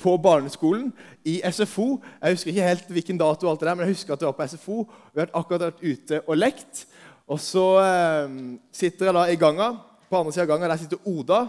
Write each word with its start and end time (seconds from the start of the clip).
på 0.00 0.16
barneskolen 0.22 0.90
i 1.24 1.40
SFO. 1.50 2.00
Jeg 2.20 2.36
husker 2.36 2.52
ikke 2.52 2.68
helt 2.68 2.92
hvilken 2.96 3.20
dato, 3.20 3.48
alt 3.50 3.60
det 3.60 3.68
der, 3.68 3.78
men 3.78 3.86
jeg 3.86 3.96
husker 3.96 4.14
at 4.14 4.22
det 4.22 4.28
var 4.28 4.36
på 4.38 4.46
SFO. 4.52 4.78
Vi 5.12 5.22
hadde 5.22 5.36
akkurat 5.40 5.66
vært 5.68 5.84
ute 5.84 6.20
og 6.26 6.38
lekt. 6.38 6.84
Og 7.30 7.40
så 7.40 7.66
eh, 7.80 8.38
sitter 8.72 9.08
jeg 9.08 9.16
da 9.16 9.26
i 9.30 9.40
ganga. 9.40 9.72
På 10.10 10.20
andre 10.20 10.34
siden 10.34 10.46
av 10.46 10.52
gangen 10.52 10.70
der 10.70 10.82
sitter 10.82 11.08
Oda. 11.08 11.40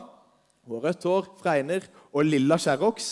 Hun 0.65 0.79
har 0.79 0.89
rødt 0.89 1.03
hår, 1.05 1.27
fregner 1.41 1.83
og 2.13 2.25
lilla 2.25 2.57
Sherrox. 2.57 3.11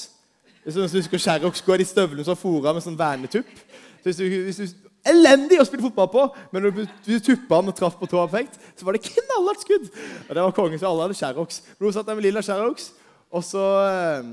Hvis 0.64 0.78
du 0.80 0.86
husker 0.88 1.22
Sherrox 1.22 1.62
går 1.62 1.84
i 1.84 1.88
støvlene 1.88 2.24
som 2.26 2.40
fora 2.40 2.72
med 2.74 2.86
sånn 2.86 2.98
vernetupp. 2.98 3.52
Så 4.00 4.10
hvis 4.10 4.22
du, 4.22 4.26
hvis 4.48 4.62
du, 4.62 4.84
elendig 5.08 5.60
å 5.60 5.66
spille 5.68 5.84
fotball 5.84 6.10
på, 6.12 6.24
men 6.54 6.66
når 6.66 6.76
du, 6.78 6.82
du 7.06 7.14
tuppa 7.24 7.60
han 7.60 7.72
og 7.72 7.76
traff 7.78 7.98
på 8.00 8.08
tåa 8.10 8.26
perfekt, 8.32 8.56
så 8.80 8.88
var 8.88 8.96
det 8.96 9.04
knallhardt 9.10 9.66
skudd. 9.66 9.90
Og 10.30 10.32
det 10.32 10.46
var 10.46 10.56
kongen, 10.56 10.80
så 10.80 10.90
alle 10.90 11.08
hadde 11.08 11.20
Sherrox. 11.20 11.62
Hun 11.80 11.94
satt 11.96 12.08
der 12.08 12.18
med 12.18 12.28
lilla 12.28 12.44
Sherrox, 12.46 12.92
og 13.34 13.44
så 13.46 13.66
eh, 13.84 14.32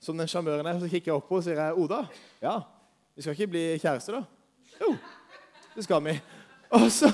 som 0.00 0.18
den 0.18 0.28
sjarmøren 0.30 0.66
er, 0.66 0.80
så 0.80 0.88
kikker 0.90 1.10
jeg 1.12 1.16
opp 1.16 1.28
på 1.28 1.38
og 1.40 1.44
sier 1.46 1.58
jeg, 1.58 1.76
Oda, 1.78 2.02
ja, 2.42 2.58
vi 3.16 3.24
skal 3.24 3.34
ikke 3.34 3.52
bli 3.54 3.64
kjærester, 3.82 4.18
da? 4.18 4.76
Jo, 4.82 4.94
det 5.74 5.84
skal 5.86 6.04
vi. 6.04 6.16
Og 6.70 6.90
så, 6.92 7.08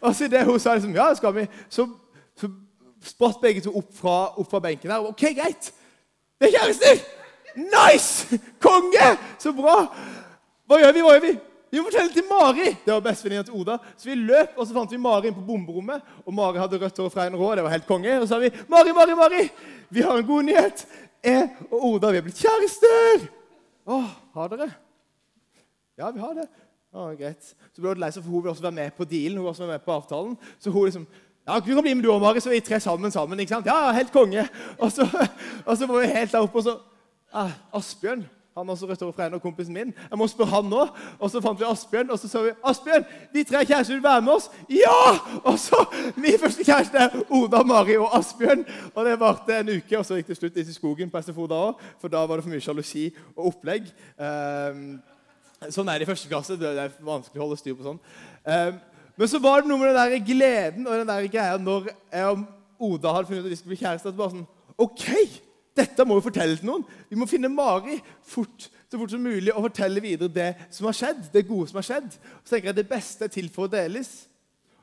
og 0.00 0.14
så 0.16 0.28
det 0.32 0.44
hun 0.48 0.60
sa 0.60 0.74
liksom, 0.74 0.94
ja, 0.96 1.10
det 1.12 1.20
skal 1.20 1.34
vi, 1.36 1.46
så, 1.68 1.86
så 2.36 2.50
spratt 3.04 3.42
begge 3.42 3.62
to 3.64 3.74
opp 3.76 3.92
fra, 3.94 4.16
opp 4.36 4.50
fra 4.50 4.62
benken 4.64 4.90
her. 4.90 5.04
OK, 5.06 5.28
greit. 5.36 5.72
Det 6.40 6.48
er 6.48 6.58
kjærester! 6.58 7.04
Nice! 7.56 8.40
Konge! 8.60 9.12
Så 9.40 9.52
bra! 9.56 9.84
Hva 10.66 10.80
gjør 10.82 10.96
vi? 10.96 11.04
Hva 11.04 11.14
gjør 11.14 11.28
vi? 11.28 11.36
Vi 11.72 11.80
må 11.80 11.88
fortelle 11.88 12.12
til 12.14 12.26
Mari! 12.28 12.70
Det 12.84 12.92
var 12.92 13.02
bestevenninna 13.04 13.44
til 13.46 13.56
Oda. 13.58 13.78
Så 13.98 14.08
vi 14.08 14.14
løp, 14.18 14.54
og 14.56 14.66
så 14.66 14.74
fant 14.76 14.92
vi 14.92 15.00
Mari 15.02 15.30
inn 15.30 15.36
på 15.36 15.44
bomberommet. 15.44 16.04
Og 16.24 16.34
Mari 16.34 16.60
hadde 16.62 16.78
rødt 16.80 17.00
hår 17.02 17.10
fra 17.12 17.26
en 17.26 17.36
rå. 17.36 17.48
Det 17.58 17.64
var 17.66 17.74
helt 17.74 17.88
konge. 17.88 18.14
Og 18.20 18.26
så 18.26 18.34
sa 18.34 18.38
vi 18.42 18.52
Mari, 18.72 18.94
Mari, 18.96 19.16
Mari! 19.18 19.48
Vi 19.90 20.04
har 20.04 20.18
en 20.18 20.28
god 20.28 20.46
nyhet. 20.46 20.86
Jeg 21.24 21.48
og 21.70 21.84
Oda 21.92 22.12
vi 22.12 22.20
er 22.20 22.26
blitt 22.26 22.40
kjærester! 22.40 23.28
Å, 23.86 24.00
har 24.36 24.50
dere? 24.52 24.70
Ja, 25.96 26.10
vi 26.10 26.20
har 26.20 26.34
det. 26.36 26.46
Å, 26.96 27.10
greit. 27.16 27.54
Så 27.72 27.80
ble 27.82 27.92
hun 27.94 28.02
lei 28.02 28.10
seg, 28.12 28.24
for 28.24 28.34
hun 28.34 28.44
vil 28.44 28.52
også 28.52 28.66
være 28.66 28.78
med 28.80 28.96
på 28.96 29.06
dealen. 29.08 29.38
hun 29.38 29.46
vil 29.46 29.52
også 29.52 29.64
være 29.64 29.78
med 29.78 29.86
på 29.86 29.94
avtalen. 29.94 30.36
Så 30.58 30.72
hun 30.74 30.88
liksom 30.88 31.06
ja, 31.46 31.60
du 31.62 31.68
kan 31.70 31.84
bli 31.84 31.92
med 31.94 32.02
du 32.02 32.10
og 32.10 32.18
Mari, 32.18 32.40
så 32.42 32.50
vi 32.50 32.58
tre 32.60 32.80
sammen 32.82 33.12
sammen. 33.14 33.38
ikke 33.38 33.54
sant? 33.54 33.68
Ja, 33.70 33.92
helt 33.94 34.10
konge. 34.12 34.48
Og 34.82 34.90
så, 34.90 35.06
og 35.66 35.76
så 35.78 35.86
var 35.86 36.00
vi 36.02 36.08
helt 36.10 36.32
der 36.32 36.42
oppe, 36.42 36.58
og 36.58 36.64
så 36.66 36.74
ah, 37.30 37.52
Asbjørn 37.78 38.24
han 38.56 38.70
også 38.72 38.86
rødt 38.88 39.02
hår 39.04 39.12
fra 39.12 39.28
og 39.34 39.42
kompisen 39.42 39.74
min. 39.74 39.92
Jeg 40.10 40.18
må 40.18 40.26
spørre 40.26 40.48
han 40.54 40.70
nå. 40.70 40.86
Og 41.18 41.30
så 41.30 41.40
fant 41.44 41.60
vi 41.60 41.66
Asbjørn, 41.68 42.10
og 42.10 42.18
så 42.18 42.30
sa 42.30 42.42
vi 42.44 42.54
Asbjørn, 42.64 43.04
vi 43.34 43.44
tre 43.44 43.64
kjærester 43.64 43.94
vil 43.94 44.02
være 44.04 44.22
med 44.24 44.32
oss. 44.32 44.48
Ja! 44.72 45.00
Og 45.44 45.58
så 45.60 45.82
min 46.16 46.38
første 46.40 46.64
kjæreste 46.64 47.24
Oda, 47.30 47.62
Mari 47.62 47.98
og 48.00 48.16
Asbjørn. 48.16 48.64
Og 48.94 49.04
det 49.04 49.18
varte 49.20 49.60
en 49.60 49.74
uke, 49.76 49.98
og 49.98 50.06
så 50.08 50.16
gikk 50.16 50.32
det 50.32 50.38
slutt 50.40 50.56
litt 50.56 50.72
i 50.72 50.76
skogen 50.76 51.12
på 51.12 51.22
SFO 51.22 51.48
da 51.50 51.60
òg, 51.68 51.84
for 52.00 52.12
da 52.12 52.24
var 52.24 52.40
det 52.40 52.46
for 52.46 52.54
mye 52.54 52.64
sjalusi 52.64 53.10
og 53.36 53.52
opplegg. 53.52 53.92
Um, 54.16 54.82
sånn 55.68 55.92
er 55.92 56.00
det 56.00 56.08
i 56.08 56.10
første 56.10 56.32
klasse. 56.32 56.56
Det 56.60 56.72
er 56.72 57.00
vanskelig 57.04 57.42
å 57.42 57.44
holde 57.44 57.60
styr 57.60 57.76
på 57.76 57.84
sånn. 57.84 58.00
Um, 58.44 58.80
men 59.16 59.32
så 59.32 59.40
var 59.40 59.60
det 59.60 59.70
noe 59.70 59.80
med 59.80 59.92
den 59.92 60.00
der 60.00 60.28
gleden 60.32 60.88
og 60.88 61.00
den 61.00 61.08
der 61.08 61.28
greia 61.32 61.56
når 61.60 61.90
jeg 61.92 62.30
og 62.32 62.46
Oda 62.86 63.14
hadde 63.14 63.28
funnet 63.28 63.44
ut 63.44 63.46
at 63.48 63.52
vi 63.52 63.56
skulle 63.56 63.72
bli 63.72 63.84
kjærester. 63.84 64.12
at 64.12 64.16
bare 64.18 64.34
sånn, 64.34 64.48
ok, 64.76 65.04
dette 65.76 66.04
må 66.08 66.16
vi 66.16 66.24
fortelle 66.24 66.56
til 66.56 66.68
noen. 66.68 66.84
Vi 67.10 67.18
må 67.18 67.28
finne 67.28 67.50
Mari 67.52 67.98
fort, 68.24 68.68
så 68.88 68.98
fort 68.98 69.12
som 69.12 69.22
mulig 69.22 69.52
og 69.52 69.66
fortelle 69.68 70.00
videre 70.00 70.32
det 70.32 70.48
som 70.72 70.88
har 70.88 70.96
skjedd. 70.96 71.26
det 71.32 71.46
gode 71.48 71.68
som 71.68 71.80
har 71.80 71.88
skjedd. 71.88 72.16
Så 72.42 72.54
tenker 72.54 72.70
jeg 72.70 72.76
at 72.76 72.80
Det 72.80 72.88
beste 72.88 73.26
er 73.26 73.32
til 73.32 73.50
for 73.52 73.66
å 73.66 73.72
deles. 73.72 74.26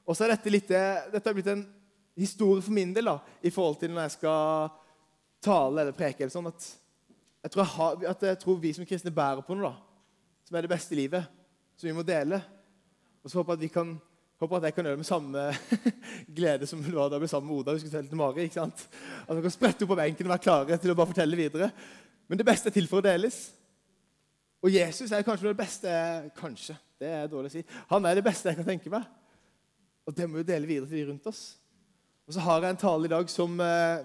Og 0.06 0.16
så 0.16 0.26
er 0.26 0.36
dette, 0.36 0.54
litt, 0.54 0.70
dette 0.70 1.24
har 1.24 1.36
blitt 1.36 1.52
en 1.52 1.66
historie 2.20 2.62
for 2.62 2.76
min 2.76 2.94
del 2.94 3.10
da, 3.10 3.18
i 3.42 3.50
forhold 3.50 3.80
til 3.82 3.94
når 3.94 4.06
jeg 4.06 4.16
skal 4.20 4.72
tale 5.44 5.82
eller 5.82 5.96
preke. 5.98 6.22
eller 6.24 6.34
sånn, 6.34 6.52
at 6.52 6.68
jeg, 7.44 7.56
jeg, 7.56 7.70
har, 7.76 8.04
at 8.14 8.26
jeg 8.30 8.40
tror 8.44 8.60
vi 8.62 8.74
som 8.76 8.88
kristne 8.88 9.12
bærer 9.16 9.44
på 9.44 9.56
noe 9.58 9.72
da, 9.72 9.76
som 10.48 10.58
er 10.58 10.66
det 10.66 10.74
beste 10.76 10.96
i 10.96 11.02
livet, 11.02 11.26
som 11.76 11.90
vi 11.90 11.96
må 11.96 12.06
dele. 12.06 12.40
Og 13.24 13.32
så 13.32 13.40
håper 13.40 13.56
jeg 13.56 13.62
at 13.62 13.66
vi 13.66 13.74
kan 13.74 13.96
Håper 14.42 14.58
at 14.58 14.68
jeg 14.68 14.76
kan 14.76 14.88
gjøre 14.88 14.98
det 14.98 15.04
med 15.04 15.08
samme 15.08 15.44
glede 16.38 16.68
som 16.68 16.82
det 16.84 16.94
var 16.94 17.12
da 17.12 17.18
jeg 17.18 17.24
ble 17.24 17.32
sammen 17.32 17.50
med 17.52 17.60
Oda. 17.62 17.76
vi 17.76 17.84
skulle 17.84 18.06
til 18.10 18.20
Mari, 18.20 18.48
ikke 18.48 18.60
sant? 18.60 18.86
At 19.28 19.36
vi 19.38 19.44
kan 19.46 19.54
sprette 19.54 19.86
opp 19.86 19.94
på 19.94 20.00
benken 20.00 20.28
og 20.28 20.34
være 20.34 20.46
klare 20.46 20.80
til 20.82 20.94
å 20.94 20.98
bare 20.98 21.12
fortelle 21.14 21.40
videre. 21.40 21.70
Men 22.28 22.40
det 22.40 22.48
beste 22.48 22.72
er 22.72 22.76
til 22.76 22.90
for 22.92 23.04
å 23.04 23.06
deles. 23.06 23.38
Og 24.64 24.72
Jesus 24.72 25.12
er 25.12 25.26
kanskje 25.28 25.52
det 25.52 25.60
beste 25.60 25.92
Kanskje, 26.40 26.78
det 27.00 27.12
er 27.12 27.28
dårlig 27.32 27.52
å 27.52 27.56
si. 27.58 27.66
Han 27.92 28.08
er 28.08 28.18
det 28.18 28.26
beste 28.26 28.50
jeg 28.50 28.60
kan 28.60 28.70
tenke 28.72 28.92
meg. 28.94 29.06
Og 30.08 30.16
det 30.16 30.28
må 30.28 30.42
vi 30.42 30.48
dele 30.48 30.68
videre 30.68 30.90
til 30.90 31.02
de 31.02 31.10
rundt 31.12 31.28
oss. 31.30 31.44
Og 32.28 32.36
så 32.36 32.44
har 32.44 32.64
jeg 32.64 32.76
en 32.76 32.80
tale 32.80 33.08
i 33.08 33.12
dag 33.12 33.30
som 33.32 33.60
eh, 33.64 34.04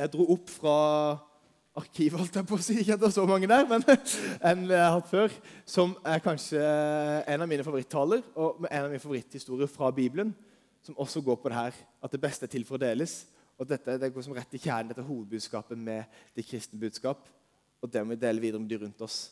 jeg 0.00 0.12
dro 0.12 0.26
opp 0.34 0.50
fra 0.52 0.76
arkivet, 1.74 2.18
holdt 2.18 2.38
jeg 2.38 2.46
på 2.48 2.56
å 2.56 2.62
si. 2.62 2.78
Ikke 2.80 2.94
at 2.96 3.02
det 3.02 3.08
er 3.08 3.14
så 3.16 3.26
mange 3.28 3.50
der, 3.50 3.66
men 3.68 3.84
enn 4.48 4.64
jeg 4.70 4.80
har 4.80 4.96
hatt 4.96 5.10
før. 5.10 5.36
Som 5.68 5.94
er 6.06 6.22
kanskje 6.24 6.62
en 6.62 7.44
av 7.44 7.50
mine 7.50 7.66
favoritttaler 7.66 8.24
og 8.34 8.64
en 8.70 8.86
av 8.86 8.90
mine 8.92 9.02
favoritthistorier 9.02 9.70
fra 9.70 9.90
Bibelen. 9.94 10.34
Som 10.84 10.98
også 11.00 11.22
går 11.24 11.38
på 11.40 11.50
det 11.50 11.58
her 11.58 11.78
at 12.04 12.12
det 12.12 12.20
beste 12.22 12.46
er 12.46 12.52
til 12.52 12.66
for 12.68 12.78
å 12.78 12.84
deles. 12.84 13.24
Og 13.58 13.68
dette 13.70 13.98
det 14.00 14.10
går 14.14 14.26
som 14.26 14.34
rett 14.36 14.56
i 14.56 14.60
kjernen, 14.60 14.90
dette 14.90 15.06
hovedbudskapet 15.06 15.78
med 15.78 16.20
det 16.36 16.46
kristne 16.46 16.80
budskap. 16.80 17.26
Og 17.82 17.90
det 17.90 18.02
må 18.04 18.14
vi 18.14 18.22
dele 18.22 18.42
videre 18.42 18.62
med 18.62 18.70
de 18.70 18.80
rundt 18.82 19.02
oss. 19.04 19.26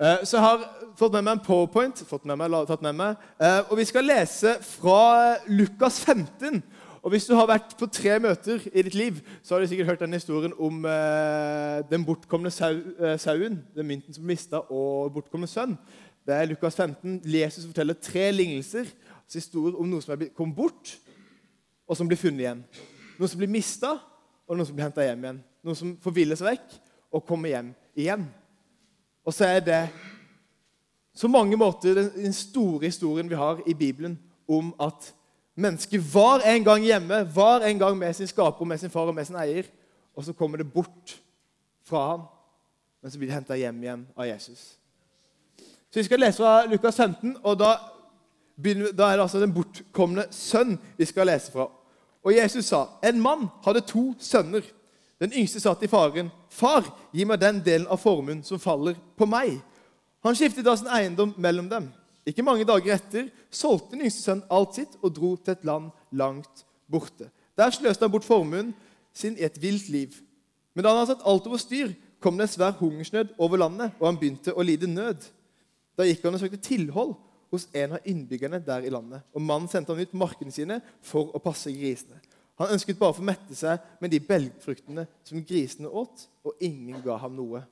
Eh, 0.00 0.22
så 0.24 0.38
jeg 0.38 0.44
har 0.44 0.62
fått 0.98 1.12
med 1.14 1.26
meg 1.26 1.36
en 1.36 1.44
powerpoint, 1.44 2.00
fått 2.08 2.24
med 2.26 2.38
meg, 2.40 2.54
tatt 2.66 2.82
med 2.84 2.96
meg, 2.96 3.26
eh, 3.38 3.60
og 3.68 3.76
vi 3.78 3.84
skal 3.86 4.08
lese 4.08 4.54
fra 4.64 5.36
Lukas 5.52 6.00
15. 6.00 6.62
Og 7.02 7.10
Hvis 7.10 7.24
du 7.26 7.34
har 7.34 7.48
vært 7.50 7.72
på 7.78 7.86
tre 7.90 8.14
møter 8.22 8.62
i 8.70 8.82
ditt 8.86 8.94
liv, 8.94 9.16
så 9.42 9.54
har 9.54 9.60
du 9.60 9.66
sikkert 9.66 9.88
hørt 9.88 10.00
den 10.04 10.14
historien 10.14 10.52
om 10.54 10.84
eh, 10.86 11.80
den 11.90 12.04
bortkomne 12.06 12.50
sau, 12.50 12.76
eh, 12.78 13.16
sauen, 13.18 13.56
den 13.74 13.86
mynten 13.88 14.14
som 14.14 14.24
mista, 14.24 14.60
og 14.70 15.10
bortkomne 15.16 15.48
sønn. 15.50 15.74
Det 16.22 16.34
er 16.34 16.46
Lukas 16.46 16.76
15. 16.78 17.20
Jesus 17.26 17.66
forteller 17.66 17.98
tre 17.98 18.28
lignelser, 18.30 18.86
altså 19.24 19.40
historier 19.40 19.80
om 19.82 19.88
noe 19.90 20.02
som 20.02 20.14
er 20.14 20.30
kommet 20.30 20.54
bort, 20.56 20.92
og 21.90 21.98
som 21.98 22.06
blir 22.06 22.20
funnet 22.20 22.44
igjen. 22.44 22.60
Noe 23.18 23.30
som 23.32 23.42
blir 23.42 23.50
mista, 23.50 23.96
og 24.46 24.56
noe 24.56 24.68
som 24.68 24.78
blir 24.78 24.86
henta 24.86 25.02
hjem 25.02 25.26
igjen. 25.26 25.40
Noe 25.66 25.78
som 25.78 25.96
forviller 26.04 26.38
seg 26.38 26.52
vekk 26.52 26.76
og 27.18 27.24
kommer 27.26 27.50
hjem 27.50 27.72
igjen. 27.98 28.28
Og 29.26 29.34
så 29.34 29.48
er 29.50 29.66
det 29.66 29.80
så 31.18 31.26
mange 31.26 31.58
måter 31.58 31.98
den 32.14 32.32
store 32.32 32.86
historien 32.86 33.26
vi 33.28 33.42
har 33.42 33.58
i 33.66 33.74
Bibelen 33.74 34.14
om 34.46 34.70
at 34.78 35.10
Mennesket 35.54 36.14
var 36.14 36.40
en 36.48 36.64
gang 36.64 36.84
hjemme, 36.84 37.34
var 37.34 37.60
en 37.60 37.78
gang 37.78 37.98
med 37.98 38.14
sin 38.14 38.26
skaper, 38.26 38.64
med 38.64 38.78
sin 38.78 38.90
far 38.90 39.10
og 39.10 39.14
med 39.14 39.24
sin 39.24 39.36
eier. 39.36 39.68
Og 40.16 40.24
så 40.24 40.32
kommer 40.32 40.58
det 40.58 40.72
bort 40.72 41.20
fra 41.84 42.06
ham, 42.10 42.22
men 43.02 43.10
så 43.10 43.18
blir 43.18 43.28
det 43.28 43.34
henta 43.34 43.56
hjem 43.56 43.82
igjen 43.82 44.06
av 44.16 44.26
Jesus. 44.26 44.78
Så 45.90 46.00
Vi 46.00 46.04
skal 46.04 46.20
lese 46.20 46.36
fra 46.36 46.66
Lukas 46.66 46.96
15, 46.96 47.36
og 47.42 47.58
da, 47.58 47.74
da 48.64 49.08
er 49.08 49.16
det 49.16 49.24
altså 49.24 49.40
den 49.40 49.54
bortkomne 49.54 50.24
sønn 50.30 50.78
vi 50.96 51.04
skal 51.04 51.26
lese 51.26 51.52
fra. 51.52 51.68
Og 52.22 52.36
Jesus 52.36 52.64
sa, 52.64 52.86
en 53.04 53.20
mann 53.20 53.48
hadde 53.64 53.80
to 53.80 54.14
sønner. 54.18 54.62
Den 55.20 55.32
yngste 55.32 55.60
sa 55.60 55.74
til 55.74 55.88
faren, 55.88 56.30
'Far, 56.50 56.84
gi 57.12 57.24
meg 57.24 57.40
den 57.40 57.62
delen 57.64 57.86
av 57.86 57.98
formuen 57.98 58.42
som 58.42 58.58
faller 58.58 58.94
på 59.16 59.26
meg.' 59.26 59.60
Han 60.22 60.34
skiftet 60.34 60.64
da 60.64 60.76
sin 60.76 60.88
eiendom 60.88 61.34
mellom 61.36 61.68
dem. 61.68 61.92
Ikke 62.26 62.44
mange 62.46 62.66
dager 62.68 62.94
etter 62.94 63.30
solgte 63.50 63.96
den 63.96 64.06
yngste 64.06 64.22
sønnen 64.22 64.46
alt 64.52 64.78
sitt 64.78 64.94
og 65.00 65.10
dro 65.16 65.34
til 65.36 65.56
et 65.56 65.64
land 65.66 65.90
langt 66.14 66.64
borte. 66.90 67.30
Der 67.58 67.72
sløste 67.74 68.06
han 68.06 68.12
bort 68.12 68.26
formuen 68.26 68.72
sin 69.14 69.36
i 69.38 69.46
et 69.46 69.58
vilt 69.62 69.88
liv. 69.92 70.14
Men 70.74 70.84
da 70.84 70.92
han 70.92 71.02
hadde 71.02 71.16
satt 71.16 71.26
alt 71.28 71.48
over 71.50 71.60
styr, 71.60 71.92
kom 72.22 72.38
det 72.38 72.46
en 72.46 72.54
svær 72.54 72.76
hungersnød 72.78 73.34
over 73.42 73.60
landet, 73.60 73.92
og 73.98 74.06
han 74.06 74.18
begynte 74.20 74.54
å 74.54 74.64
lide 74.64 74.88
nød. 74.88 75.26
Da 75.98 76.06
gikk 76.06 76.22
han 76.24 76.38
og 76.38 76.40
søkte 76.40 76.62
tilhold 76.62 77.16
hos 77.52 77.66
en 77.76 77.98
av 77.98 78.06
innbyggerne 78.08 78.62
der 78.64 78.86
i 78.86 78.92
landet. 78.92 79.26
Og 79.34 79.42
mannen 79.44 79.68
sendte 79.68 79.92
han 79.92 80.00
ut 80.00 80.14
markene 80.16 80.54
sine 80.54 80.78
for 81.04 81.34
å 81.34 81.42
passe 81.42 81.72
grisene. 81.74 82.22
Han 82.60 82.72
ønsket 82.76 82.98
bare 83.00 83.12
å 83.12 83.18
få 83.18 83.26
mette 83.26 83.56
seg 83.56 83.82
med 84.00 84.12
de 84.12 84.20
belgfruktene 84.22 85.04
som 85.26 85.44
grisene 85.44 85.90
åt, 85.90 86.26
og 86.46 86.62
ingen 86.62 87.02
ga 87.04 87.18
ham 87.20 87.34
noe. 87.36 87.64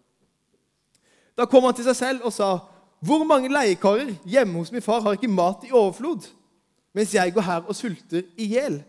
Da 1.38 1.46
kom 1.48 1.64
han 1.64 1.76
til 1.76 1.86
seg 1.86 1.96
selv 1.96 2.26
og 2.28 2.34
sa, 2.34 2.50
hvor 3.00 3.24
mange 3.24 3.48
leiekarer 3.48 4.12
hjemme 4.28 4.58
hos 4.58 4.72
min 4.72 4.84
far 4.84 5.00
har 5.00 5.16
ikke 5.16 5.28
mat 5.28 5.64
i 5.64 5.72
overflod, 5.72 6.26
mens 6.94 7.14
jeg 7.14 7.32
går 7.32 7.46
her 7.46 7.68
og 7.68 7.76
sulter 7.76 8.26
i 8.36 8.48
hjel? 8.52 8.82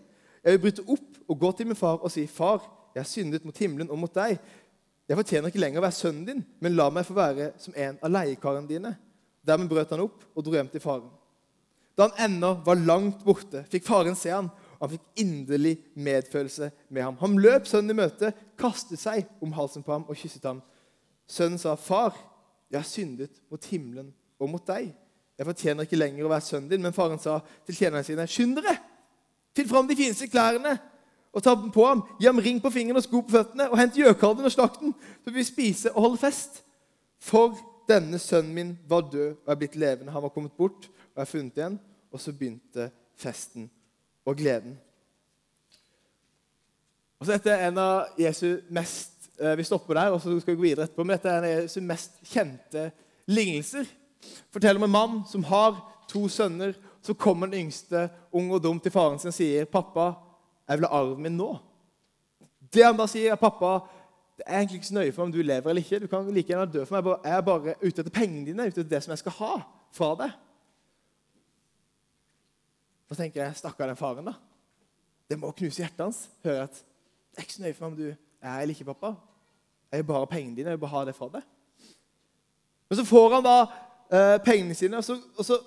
Jeg 0.43 0.55
vil 0.55 0.63
bryte 0.65 0.85
opp 0.87 1.11
og 1.29 1.39
gå 1.39 1.51
til 1.51 1.69
min 1.69 1.79
far 1.79 2.01
og 2.01 2.11
si, 2.11 2.25
'Far, 2.27 2.65
jeg 2.95 3.01
har 3.01 3.07
syndet 3.07 3.45
mot 3.45 3.57
himmelen 3.57 3.89
og 3.89 3.99
mot 3.99 4.15
deg.' 4.15 4.39
'Jeg 5.07 5.17
fortjener 5.17 5.47
ikke 5.47 5.59
lenger 5.59 5.79
å 5.79 5.81
være 5.81 5.91
sønnen 5.91 6.25
din, 6.25 6.45
men 6.59 6.75
la 6.75 6.89
meg 6.89 7.05
få 7.05 7.13
være 7.13 7.51
som 7.57 7.73
en 7.77 7.97
av 8.01 8.11
leiekarene 8.11 8.67
dine.' 8.67 8.97
Dermed 9.47 9.69
brøt 9.69 9.89
han 9.89 9.99
opp 9.99 10.23
og 10.35 10.43
dro 10.45 10.53
hjem 10.53 10.69
til 10.69 10.81
faren. 10.81 11.09
Da 11.97 12.07
han 12.07 12.31
ennå 12.31 12.53
var 12.65 12.75
langt 12.75 13.23
borte, 13.25 13.63
fikk 13.71 13.87
faren 13.87 14.15
se 14.15 14.29
han, 14.29 14.51
og 14.77 14.83
han 14.83 14.89
fikk 14.89 15.23
inderlig 15.23 15.77
medfølelse 15.95 16.71
med 16.89 17.03
ham. 17.03 17.17
Han 17.19 17.39
løp 17.41 17.65
sønnen 17.67 17.89
i 17.89 17.97
møte, 18.01 18.33
kastet 18.57 18.99
seg 18.99 19.25
om 19.41 19.51
halsen 19.51 19.83
på 19.83 19.91
ham 19.91 20.05
og 20.07 20.15
kysset 20.15 20.45
ham. 20.45 20.61
Sønnen 21.27 21.57
sa, 21.57 21.75
'Far, 21.75 22.13
jeg 22.71 22.79
har 22.79 22.87
syndet 22.87 23.41
mot 23.51 23.65
himmelen 23.67 24.13
og 24.39 24.49
mot 24.49 24.63
deg. 24.67 24.93
Jeg 25.37 25.47
fortjener 25.47 25.87
ikke 25.87 25.99
lenger 25.99 26.25
å 26.25 26.31
være 26.31 26.45
sønnen 26.45 26.69
din. 26.71 26.81
Men 26.83 26.95
faren 26.95 27.19
sa 27.19 27.39
til 27.67 27.75
tjenerne 27.75 28.05
sine, 28.07 28.27
skynd 28.29 28.59
dere! 28.59 28.77
Finn 29.57 29.67
fram 29.67 29.87
de 29.89 29.97
fineste 29.99 30.29
klærne 30.31 30.77
og 31.31 31.43
ta 31.43 31.53
på 31.55 31.85
ham, 31.87 32.03
gi 32.19 32.27
ham 32.27 32.39
ring 32.43 32.59
på 32.63 32.71
fingeren 32.71 32.99
og 32.99 33.03
sko 33.05 33.21
på 33.23 33.33
føttene, 33.35 33.69
og 33.71 33.79
hent 33.79 33.95
gjøkalven 33.95 34.47
og 34.47 34.51
slakt 34.51 34.81
den, 34.81 34.91
så 35.23 35.31
vi 35.31 35.37
vil 35.37 35.47
spise 35.47 35.91
og 35.93 36.05
holde 36.05 36.19
fest. 36.19 36.61
For 37.23 37.55
denne 37.87 38.19
sønnen 38.19 38.53
min 38.55 38.71
var 38.89 39.07
død 39.11 39.29
og 39.45 39.51
er 39.51 39.59
blitt 39.59 39.77
levende. 39.79 40.11
Han 40.11 40.23
var 40.23 40.33
kommet 40.35 40.55
bort 40.57 40.89
og 41.15 41.21
er 41.23 41.29
funnet 41.29 41.59
igjen. 41.59 41.79
Og 42.11 42.19
så 42.19 42.33
begynte 42.35 42.89
festen 43.15 43.69
og 44.27 44.35
gleden. 44.37 44.75
Og 47.19 47.25
så 47.25 47.37
Dette 47.37 47.53
er 47.53 47.69
en 47.69 47.79
av 47.79 48.19
Jesu 48.19 48.57
mest 48.73 49.20
Vi 49.57 49.63
stopper 49.65 49.97
der, 49.97 50.13
og 50.13 50.21
så 50.21 50.35
skal 50.39 50.53
vi 50.53 50.59
gå 50.59 50.67
videre 50.67 50.85
etterpå. 50.85 51.03
Men 51.03 51.15
dette 51.15 51.29
er 51.31 51.39
en 51.39 51.47
av 51.47 51.63
Jesu 51.63 51.79
mest 51.81 52.19
kjente 52.29 52.91
lignelser. 53.31 53.87
Fortell 54.53 54.77
om 54.77 54.85
en 54.85 54.93
mann 54.93 55.21
som 55.29 55.43
har 55.49 55.79
to 56.11 56.27
sønner. 56.29 56.75
Så 57.01 57.15
kommer 57.17 57.49
den 57.49 57.65
yngste, 57.65 58.09
ung 58.31 58.51
og 58.53 58.61
dum, 58.61 58.79
til 58.79 58.93
faren 58.93 59.17
sin 59.19 59.31
og 59.31 59.33
sier, 59.33 59.65
'Pappa, 59.65 60.13
jeg 60.69 60.77
vil 60.77 60.85
ha 60.85 60.99
arven 60.99 61.23
min 61.23 61.37
nå.' 61.37 61.57
Det 62.73 62.85
han 62.85 62.97
da 62.97 63.07
sier, 63.07 63.31
er, 63.31 63.35
'Pappa, 63.35 63.79
det 64.37 64.43
er 64.45 64.57
egentlig 64.59 64.75
ikke 64.75 64.87
så 64.87 64.93
nøye 64.93 65.11
for 65.11 65.23
om 65.23 65.31
du 65.31 65.41
lever 65.41 65.69
eller 65.69 65.81
ikke. 65.81 65.99
Du 65.99 66.07
kan 66.07 66.29
like 66.29 66.47
gjerne 66.47 66.71
dø 66.71 66.85
for 66.85 67.01
meg. 67.01 67.17
Jeg 67.23 67.37
er 67.37 67.41
bare 67.41 67.75
ute 67.81 68.01
etter 68.01 68.13
pengene 68.13 68.45
dine, 68.45 68.67
ute 68.67 68.81
etter 68.81 68.89
det 68.89 69.03
som 69.03 69.11
jeg 69.11 69.17
skal 69.17 69.31
ha 69.31 69.61
fra 69.91 70.15
deg.' 70.15 70.37
Da 73.09 73.15
tenker 73.15 73.43
jeg, 73.43 73.55
stakkar 73.55 73.87
den 73.87 73.97
faren, 73.97 74.25
da. 74.25 74.33
Det 75.29 75.39
må 75.39 75.51
knuse 75.51 75.81
hjertet 75.81 76.05
hans. 76.05 76.29
Hører 76.43 76.63
at 76.63 76.73
det 77.31 77.37
er 77.37 77.41
ikke 77.41 77.53
så 77.53 77.61
nøye 77.63 77.73
for 77.73 77.85
meg 77.85 77.91
om 77.91 77.97
du 77.97 78.07
er 78.41 78.61
eller 78.61 78.75
ikke, 78.75 78.93
pappa. 78.93 79.15
Jeg 79.91 80.03
jo 80.03 80.07
bare 80.13 80.27
pengene 80.27 80.55
dine. 80.55 80.69
Jeg 80.69 80.79
vil 80.79 80.85
bare 80.85 80.95
ha 80.95 81.05
det 81.05 81.15
fra 81.15 81.27
deg. 81.33 81.43
Men 82.89 82.97
så 82.99 83.05
får 83.07 83.33
han 83.35 83.43
da 83.43 83.57
eh, 84.11 84.37
pengene 84.45 84.75
sine, 84.75 84.97
og 84.97 85.03
så, 85.03 85.17
og 85.37 85.45
så 85.45 85.57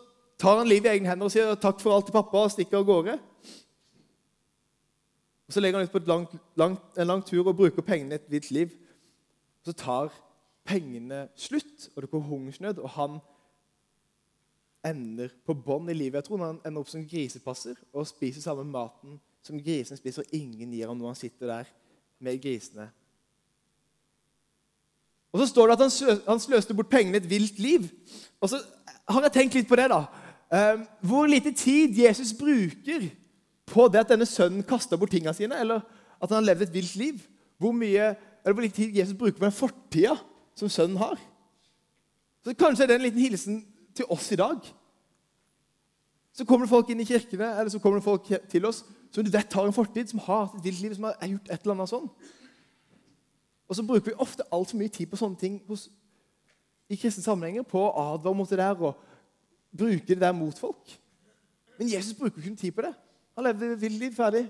tar 0.40 0.58
han 0.58 0.68
livet 0.68 0.88
i 0.88 0.96
egne 0.96 1.08
hender 1.08 1.28
og 1.28 1.32
sier 1.32 1.54
takk 1.60 1.80
for 1.80 1.94
alt 1.94 2.08
til 2.08 2.16
pappa 2.16 2.44
og 2.44 2.52
stikker 2.52 2.80
av 2.80 2.88
gårde. 2.88 3.18
Og 5.44 5.52
Så 5.52 5.60
legger 5.60 5.78
han 5.78 5.88
ut 5.88 5.92
på 5.92 6.02
langt, 6.08 6.34
langt, 6.56 6.98
en 6.98 7.06
lang 7.06 7.24
tur 7.24 7.46
og 7.46 7.56
bruker 7.56 7.84
pengene 7.84 8.16
i 8.16 8.20
et 8.20 8.28
hvitt 8.32 8.50
liv. 8.50 8.72
Og 9.60 9.70
Så 9.70 9.76
tar 9.84 10.12
pengene 10.64 11.28
slutt, 11.36 11.90
og 11.94 12.02
det 12.02 12.10
går 12.10 12.20
hungersnød, 12.20 12.78
og 12.78 12.90
han 12.90 13.18
ender 14.84 15.32
på 15.46 15.56
bånn 15.56 15.88
i 15.88 15.96
livet. 15.96 16.20
Jeg 16.20 16.28
tror 16.28 16.44
han 16.44 16.60
ender 16.64 16.80
opp 16.80 16.90
som 16.92 17.04
grisepasser 17.08 17.76
og 17.92 18.08
spiser 18.08 18.44
samme 18.44 18.64
maten 18.68 19.20
som 19.44 19.60
grisene 19.60 20.00
spiser, 20.00 20.24
og 20.24 20.36
ingen 20.36 20.72
gir 20.72 20.88
ham 20.88 20.98
når 20.98 21.12
han 21.12 21.20
sitter 21.20 21.50
der 21.50 21.72
med 22.24 22.40
grisene. 22.40 22.88
Og 25.34 25.40
Så 25.40 25.46
står 25.50 25.66
det 25.66 25.74
at 25.74 25.82
han, 25.82 26.20
han 26.28 26.40
sløste 26.40 26.74
bort 26.78 26.92
pengene 26.92 27.18
et 27.18 27.30
vilt 27.30 27.58
liv. 27.58 27.88
Og 28.40 28.52
så 28.52 28.60
har 29.10 29.26
jeg 29.26 29.34
tenkt 29.34 29.56
litt 29.58 29.68
på 29.68 29.78
det. 29.80 29.88
da. 29.90 30.04
Um, 30.54 30.84
hvor 31.02 31.26
lite 31.26 31.50
tid 31.50 31.98
Jesus 31.98 32.30
bruker 32.38 33.08
på 33.66 33.88
det 33.90 34.04
at 34.04 34.12
denne 34.12 34.28
sønnen 34.30 34.62
kasta 34.62 34.96
bort 35.00 35.10
tingene 35.10 35.34
sine, 35.34 35.58
eller 35.58 35.82
at 36.22 36.30
han 36.30 36.38
har 36.38 36.46
levd 36.52 36.68
et 36.68 36.76
vilt 36.76 36.94
liv. 37.00 37.18
Hvor, 37.58 37.74
mye, 37.74 38.12
eller 38.44 38.54
hvor 38.54 38.62
lite 38.62 38.78
tid 38.78 38.94
Jesus 38.94 39.18
bruker 39.18 39.40
på 39.40 39.48
den 39.48 39.56
fortida 39.56 40.14
som 40.54 40.70
sønnen 40.70 41.02
har. 41.02 41.18
Så 42.44 42.54
Kanskje 42.54 42.86
er 42.86 42.92
det 42.92 43.00
en 43.00 43.06
liten 43.08 43.24
hilsen 43.24 43.60
til 43.96 44.06
oss 44.14 44.30
i 44.32 44.38
dag. 44.38 44.62
Så 46.34 46.46
kommer 46.46 46.66
det 46.66 46.74
folk 46.76 46.90
inn 46.90 47.02
i 47.02 47.08
kirkene 47.08 47.50
eller 47.58 47.74
så 47.74 47.82
kommer 47.82 47.98
det 47.98 48.06
folk 48.06 48.30
til 48.50 48.70
oss 48.70 48.84
som 49.14 49.22
du 49.22 49.30
vet 49.30 49.52
har 49.54 49.66
en 49.66 49.74
fortid, 49.74 50.10
som 50.10 50.22
har 50.26 50.46
hatt 50.46 50.56
et 50.58 50.64
vilt 50.66 50.80
liv, 50.82 50.94
som 50.94 51.06
har 51.06 51.28
gjort 51.30 51.50
et 51.50 51.60
eller 51.62 51.76
annet 51.76 51.90
sånn. 51.90 52.08
Og 53.68 53.76
så 53.76 53.84
bruker 53.86 54.10
vi 54.10 54.20
ofte 54.20 54.44
altfor 54.52 54.78
mye 54.78 54.92
tid 54.92 55.08
på 55.08 55.18
sånne 55.18 55.40
ting 55.40 55.60
hos, 55.68 55.88
i 56.88 56.98
kristne 57.00 57.24
sammenhenger, 57.24 57.64
på 57.64 57.80
å 57.80 57.92
advare 58.12 58.36
mot 58.36 58.50
det 58.50 58.60
der 58.60 58.76
og 58.76 58.98
bruke 59.74 60.06
det 60.10 60.20
der 60.20 60.34
mot 60.36 60.58
folk. 60.58 60.98
Men 61.78 61.90
Jesus 61.90 62.14
bruker 62.18 62.42
ikke 62.42 62.56
tid 62.60 62.74
på 62.76 62.84
det. 62.84 62.92
Han 63.34 63.44
levde 63.48 63.72
et 63.72 63.80
vilt 63.80 63.98
liv 63.98 64.14
ferdig. 64.14 64.44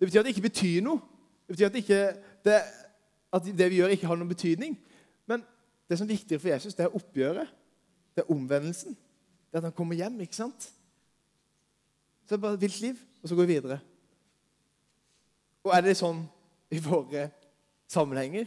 Det 0.00 0.08
betyr 0.08 0.20
at 0.20 0.26
det 0.26 0.34
ikke 0.34 0.48
betyr 0.48 0.82
noe. 0.84 1.00
Det 1.46 1.54
betyr 1.54 1.70
at, 1.70 1.78
ikke, 1.80 2.00
det, 2.44 2.58
at 3.32 3.46
det 3.58 3.70
vi 3.70 3.78
gjør, 3.80 3.94
ikke 3.94 4.10
har 4.10 4.18
noen 4.20 4.32
betydning. 4.32 4.76
Men 5.30 5.44
det 5.88 5.98
som 5.98 6.08
er 6.08 6.16
viktigere 6.16 6.42
for 6.42 6.52
Jesus, 6.52 6.76
det 6.76 6.84
er 6.84 6.96
oppgjøret. 6.98 7.54
Det 8.14 8.24
er 8.24 8.32
omvendelsen. 8.34 8.96
Det 9.48 9.56
er 9.56 9.62
at 9.62 9.70
han 9.70 9.76
kommer 9.76 9.96
hjem. 9.96 10.20
ikke 10.20 10.36
sant? 10.36 10.68
Så 12.24 12.34
det 12.34 12.38
er 12.38 12.44
bare 12.44 12.58
et 12.58 12.66
vilt 12.66 12.80
liv, 12.80 13.00
og 13.22 13.28
så 13.28 13.36
går 13.36 13.46
vi 13.46 13.54
videre. 13.54 13.78
Og 15.64 15.72
er 15.72 15.84
det 15.84 15.96
sånn 15.96 16.24
i 16.72 16.80
våre 16.82 17.28
sammenhenger? 17.90 18.46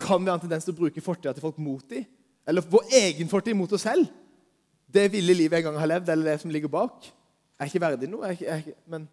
Kan 0.00 0.22
vi 0.22 0.30
ha 0.30 0.36
en 0.38 0.42
tendens 0.42 0.66
til 0.66 0.74
å 0.74 0.78
bruke 0.78 1.02
fortida 1.02 1.34
til 1.34 1.44
folk 1.44 1.58
mot 1.58 1.84
dem? 1.90 2.06
Eller 2.48 2.64
vår 2.64 2.94
egen 3.00 3.28
fortid 3.28 3.56
mot 3.58 3.72
oss 3.72 3.84
selv? 3.84 4.08
Det 4.88 5.08
ville 5.12 5.34
livet 5.34 5.58
jeg 5.58 5.66
en 5.66 5.72
gang 5.72 5.80
har 5.82 5.90
levd, 5.90 6.08
eller 6.08 6.30
det 6.30 6.40
som 6.40 6.52
ligger 6.52 6.70
bak? 6.72 7.10
Er 7.58 7.68
ikke 7.68 7.82
verdig 7.82 8.08
noe. 8.08 8.30
Ikke, 8.32 8.46
er 8.46 8.62
ikke, 8.62 8.76
men 8.86 9.08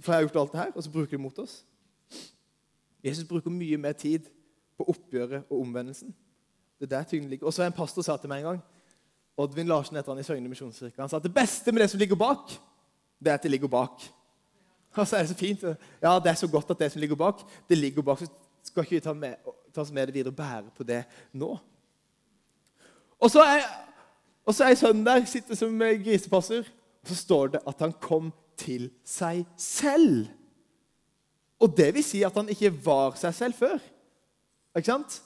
For 0.00 0.12
jeg 0.12 0.18
har 0.18 0.26
gjort 0.26 0.36
alt 0.42 0.52
det 0.52 0.60
her, 0.60 0.74
og 0.74 0.84
så 0.84 0.90
bruker 0.90 1.16
de 1.16 1.22
mot 1.22 1.38
oss. 1.38 1.62
Jesus 3.04 3.28
bruker 3.28 3.52
mye 3.52 3.76
mer 3.76 3.92
tid 3.92 4.28
på 4.76 4.86
oppgjøret 4.88 5.44
og 5.50 5.60
omvendelsen. 5.60 6.14
Det 6.80 6.88
er 6.88 6.96
der 6.96 7.08
tyngden 7.08 7.30
ligger. 7.30 7.46
Og 7.46 7.54
så 7.54 7.62
En 7.62 7.72
pastor 7.72 8.02
sa 8.02 8.16
til 8.16 8.28
meg 8.28 8.42
en 8.42 8.44
gang 8.44 8.62
Oddvin 9.36 9.66
Larsen 9.66 9.96
heter 9.96 10.12
han 10.12 10.20
i 10.20 10.26
Søgne 10.26 10.48
misjonskirke. 10.48 11.00
Han 11.00 11.08
sa 11.08 11.18
at 11.18 11.26
det 11.26 11.34
beste 11.34 11.72
med 11.72 11.82
det 11.82 11.90
som 11.90 11.98
ligger 11.98 12.16
bak, 12.16 12.52
det 13.18 13.30
er 13.30 13.34
at 13.34 13.42
det 13.42 13.50
ligger 13.50 13.68
bak. 13.68 14.04
Og 15.00 15.06
så 15.06 15.16
er 15.16 15.24
det 15.24 15.32
så 15.32 15.38
fint. 15.38 15.62
Ja, 16.02 16.18
det 16.18 16.30
er 16.30 16.38
så 16.38 16.48
godt 16.50 16.70
at 16.70 16.78
det 16.78 16.92
som 16.92 17.00
ligger 17.00 17.18
bak, 17.18 17.42
det 17.68 17.78
ligger 17.78 18.02
bak. 18.02 18.18
Så 18.18 18.30
skal 18.64 18.84
ikke 18.86 18.96
vi 18.96 19.00
ta, 19.00 19.12
med, 19.12 19.34
ta 19.74 19.82
oss 19.82 19.92
med 19.92 20.06
det 20.06 20.14
videre 20.14 20.32
og 20.32 20.36
bære 20.36 20.70
på 20.76 20.86
det 20.86 21.02
nå. 21.32 21.50
Og 23.20 23.30
så 23.30 23.42
er, 23.42 23.66
og 24.44 24.54
så 24.54 24.68
er 24.68 24.78
sønnen 24.78 25.06
der, 25.06 25.24
sitter 25.24 25.56
som 25.58 25.78
grisepasser, 25.78 26.64
og 27.02 27.08
så 27.08 27.16
står 27.16 27.54
det 27.54 27.60
at 27.66 27.84
han 27.84 27.92
kom 28.00 28.32
til 28.60 28.90
seg 29.04 29.44
selv. 29.56 30.26
Og 31.60 31.76
det 31.76 31.94
vil 31.94 32.04
si 32.04 32.22
at 32.26 32.34
han 32.36 32.48
ikke 32.52 32.72
var 32.84 33.16
seg 33.18 33.34
selv 33.34 33.58
før. 33.58 33.78
Ikke 34.76 34.90
sant? 34.90 35.20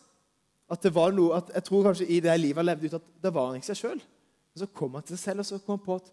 At 0.69 0.83
det 0.85 0.93
var 0.95 1.15
noe, 1.17 1.39
at 1.41 1.51
Jeg 1.55 1.65
tror 1.65 1.87
kanskje 1.89 2.07
i 2.07 2.21
det 2.21 2.41
livet 2.41 2.61
han 2.61 2.69
levde 2.69 2.87
ut, 2.87 2.99
at 3.01 3.23
det 3.23 3.35
var 3.35 3.49
han 3.49 3.57
ikke 3.57 3.71
seg 3.73 3.81
sjøl. 3.83 4.03
Så 4.59 4.67
kom 4.75 4.95
han 4.95 5.07
til 5.07 5.17
seg 5.17 5.31
selv 5.31 5.45
og 5.45 5.47
så 5.47 5.59
kom 5.63 5.79
han 5.79 5.85
på 5.85 5.97
at 6.01 6.13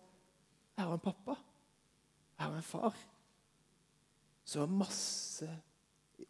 jeg 0.75 0.85
har 0.85 0.93
en 0.93 0.99
pappa. 0.99 1.35
Jeg 2.37 2.47
har 2.47 2.55
en 2.55 2.67
far. 2.67 2.95
Så 4.45 4.61
var 4.61 4.71
masse 4.71 5.49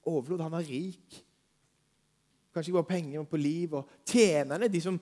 overflod. 0.08 0.44
Han 0.46 0.56
var 0.56 0.66
rik. 0.66 1.20
Kanskje 2.54 2.72
ikke 2.72 2.80
bare 2.80 2.94
penger, 2.94 3.20
men 3.20 3.28
på 3.30 3.40
liv. 3.42 3.74
Og 3.76 3.90
tjenerne, 4.08 4.72
de 4.72 4.82
som 4.82 5.00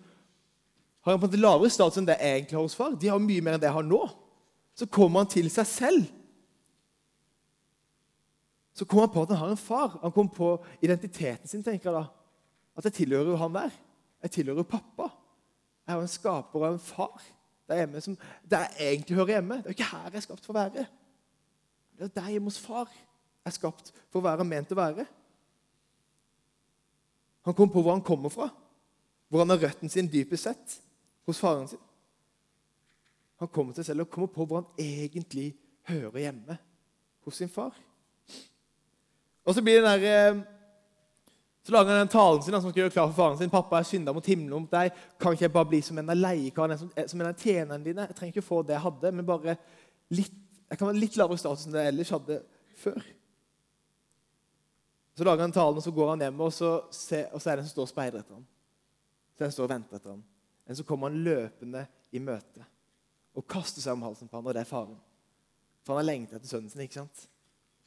har 1.05 1.19
en 1.19 1.39
lavere 1.39 1.69
status 1.69 1.99
enn 1.99 2.07
det 2.07 2.17
jeg 2.17 2.39
egentlig 2.39 2.57
har 2.57 2.65
hos 2.65 2.77
far, 2.79 2.95
de 2.97 3.11
har 3.11 3.21
mye 3.21 3.43
mer 3.43 3.57
enn 3.57 3.61
det 3.61 3.69
jeg 3.69 3.77
har 3.77 3.85
nå. 3.85 4.01
Så 4.73 4.87
kommer 4.89 5.21
han 5.21 5.29
til 5.29 5.49
seg 5.53 5.69
selv. 5.69 6.07
Så 8.73 8.87
kommer 8.89 9.05
han 9.05 9.13
på 9.13 9.25
at 9.25 9.35
han 9.35 9.43
har 9.43 9.53
en 9.53 9.61
far. 9.61 9.99
Han 10.01 10.15
kommer 10.15 10.33
på 10.33 10.49
identiteten 10.81 11.49
sin, 11.49 11.61
tenker 11.61 11.91
jeg 11.91 11.99
da. 11.99 12.07
At 12.73 12.89
jeg 12.89 12.97
tilhører 13.03 13.35
jo 13.35 13.37
han 13.37 13.53
der. 13.53 13.75
Jeg 14.25 14.33
tilhører 14.39 14.63
jo 14.63 14.71
pappa. 14.73 15.11
Jeg 15.85 15.93
har 15.93 16.01
en 16.01 16.09
skaper 16.09 16.63
og 16.63 16.73
en 16.73 16.81
far 16.81 17.21
der 17.69 17.79
hjemme 17.83 18.01
som, 18.01 18.15
der 18.49 18.65
jeg 18.79 18.95
egentlig 18.95 19.17
hører 19.19 19.35
hjemme. 19.37 19.59
Det 19.61 19.69
er 19.69 19.73
jo 19.73 19.77
ikke 19.77 19.91
her 19.91 20.09
jeg 20.09 20.19
er 20.19 20.25
skapt 20.25 20.45
for 20.45 20.55
å 20.55 20.61
være. 20.63 20.85
Det 21.99 22.11
er 22.17 22.33
hjemme 22.35 22.51
hos 22.51 22.61
far 22.61 22.89
er 23.43 23.53
skapt 23.53 23.91
for 24.09 24.21
å 24.21 24.25
være 24.25 24.45
ment 24.47 24.71
å 24.71 24.79
være. 24.79 25.05
Han 27.43 27.55
kommer 27.55 27.73
på 27.73 27.83
hvor 27.83 27.91
han 27.91 28.05
kommer 28.05 28.31
fra, 28.31 28.47
hvor 29.27 29.43
han 29.43 29.51
har 29.51 29.65
røtten 29.65 29.91
sin 29.91 30.07
dypest 30.07 30.47
sett, 30.47 30.77
hos 31.27 31.41
faren 31.43 31.67
sin. 31.67 31.81
Han 33.43 33.51
kommer 33.51 33.75
til 33.75 33.83
selv 33.83 34.05
og 34.05 34.11
kommer 34.13 34.31
på 34.31 34.45
hvor 34.47 34.61
han 34.61 34.79
egentlig 34.79 35.51
hører 35.89 36.21
hjemme, 36.23 36.57
hos 37.27 37.39
sin 37.39 37.51
far. 37.51 37.75
Og 39.43 39.55
så 39.55 39.63
blir 39.63 39.81
den 39.81 39.89
der, 39.91 40.03
eh, 40.07 40.41
så 41.63 41.71
lager 41.75 41.91
han 41.91 41.99
den 41.99 42.11
talen 42.11 42.43
sin 42.43 42.55
som 42.55 42.71
skal 42.71 42.83
gjøre 42.83 42.95
klar 42.95 43.09
for 43.09 43.15
faren 43.15 43.37
sin. 43.37 43.49
'Pappa 43.49 43.79
er 43.79 43.87
synda 43.87 44.13
mot 44.13 44.25
himmelen 44.25 44.63
mot 44.63 44.71
deg. 44.71 44.91
Kan 45.19 45.33
ikke 45.33 45.47
jeg 45.47 45.53
bare 45.53 45.71
bli 45.71 45.81
som 45.81 45.97
en 45.97 46.09
av 46.09 46.15
leiekarene, 46.15 46.77
som, 46.77 46.91
som 47.07 47.21
en 47.21 47.27
av 47.27 47.35
tjenerne 47.35 47.83
dine?' 47.83 48.07
Jeg 48.07 48.15
trenger 48.15 48.33
ikke 48.35 48.47
få 48.47 48.61
det 48.63 48.75
jeg 48.75 48.85
hadde, 48.87 49.11
men 49.11 49.25
bare 49.25 49.57
litt, 50.09 50.31
jeg 50.73 50.79
kan 50.81 50.89
være 50.89 51.01
litt 51.03 51.15
lavere 51.19 51.37
status 51.37 51.67
enn 51.67 51.75
jeg 51.77 51.91
ellers 51.91 52.11
hadde 52.15 52.35
før. 52.81 53.03
Så 55.13 55.25
lager 55.27 55.45
han 55.45 55.51
talen, 55.53 55.77
og 55.77 55.85
så 55.85 55.91
går 55.93 56.07
han 56.09 56.23
hjem, 56.25 56.39
og 56.41 56.49
så, 56.55 56.69
ser, 56.89 57.27
og 57.29 57.43
så 57.43 57.51
er 57.51 57.59
det 57.59 57.61
en 57.61 57.67
som 57.67 57.75
står 57.75 57.85
og 57.85 57.91
speider 57.91 58.23
etter 58.23 58.39
ham. 58.39 58.47
Så 59.35 59.37
er 59.37 59.43
det 59.43 59.45
en 59.45 59.53
som 59.53 59.57
står 59.59 59.67
og 59.67 59.73
venter 59.75 59.99
etter 59.99 60.13
ham. 60.15 60.23
En 60.65 60.79
så 60.79 60.85
kommer 60.89 61.11
han 61.11 61.19
løpende 61.27 61.83
i 62.09 62.23
møte 62.23 62.65
og 63.37 63.45
kaster 63.49 63.85
seg 63.85 63.93
om 63.93 64.07
halsen 64.07 64.31
på 64.31 64.39
ham, 64.39 64.49
og 64.49 64.57
det 64.57 64.63
er 64.63 64.71
faren. 64.71 64.97
For 65.85 65.93
han 65.93 66.01
har 66.01 66.09
lengtet 66.09 66.39
etter 66.39 66.49
sønnen 66.49 66.73
sin. 66.73 66.81
ikke 66.81 67.03
sant? 67.03 67.27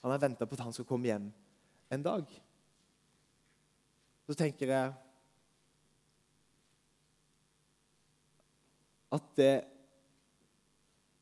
Han 0.04 0.14
har 0.14 0.22
venta 0.22 0.46
på 0.46 0.54
at 0.54 0.62
han 0.68 0.78
skal 0.78 0.86
komme 0.86 1.10
hjem 1.10 1.26
en 1.90 2.06
dag. 2.06 2.38
Så 4.30 4.38
tenker 4.38 4.70
jeg 4.76 4.94
at 9.18 9.30
det 9.42 9.54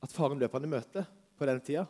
at 0.05 0.13
faren 0.13 0.41
løp 0.41 0.53
han 0.53 0.69
i 0.69 0.75
møte 0.77 1.09
på 1.39 1.49
den 1.49 1.61
tida, 1.65 1.85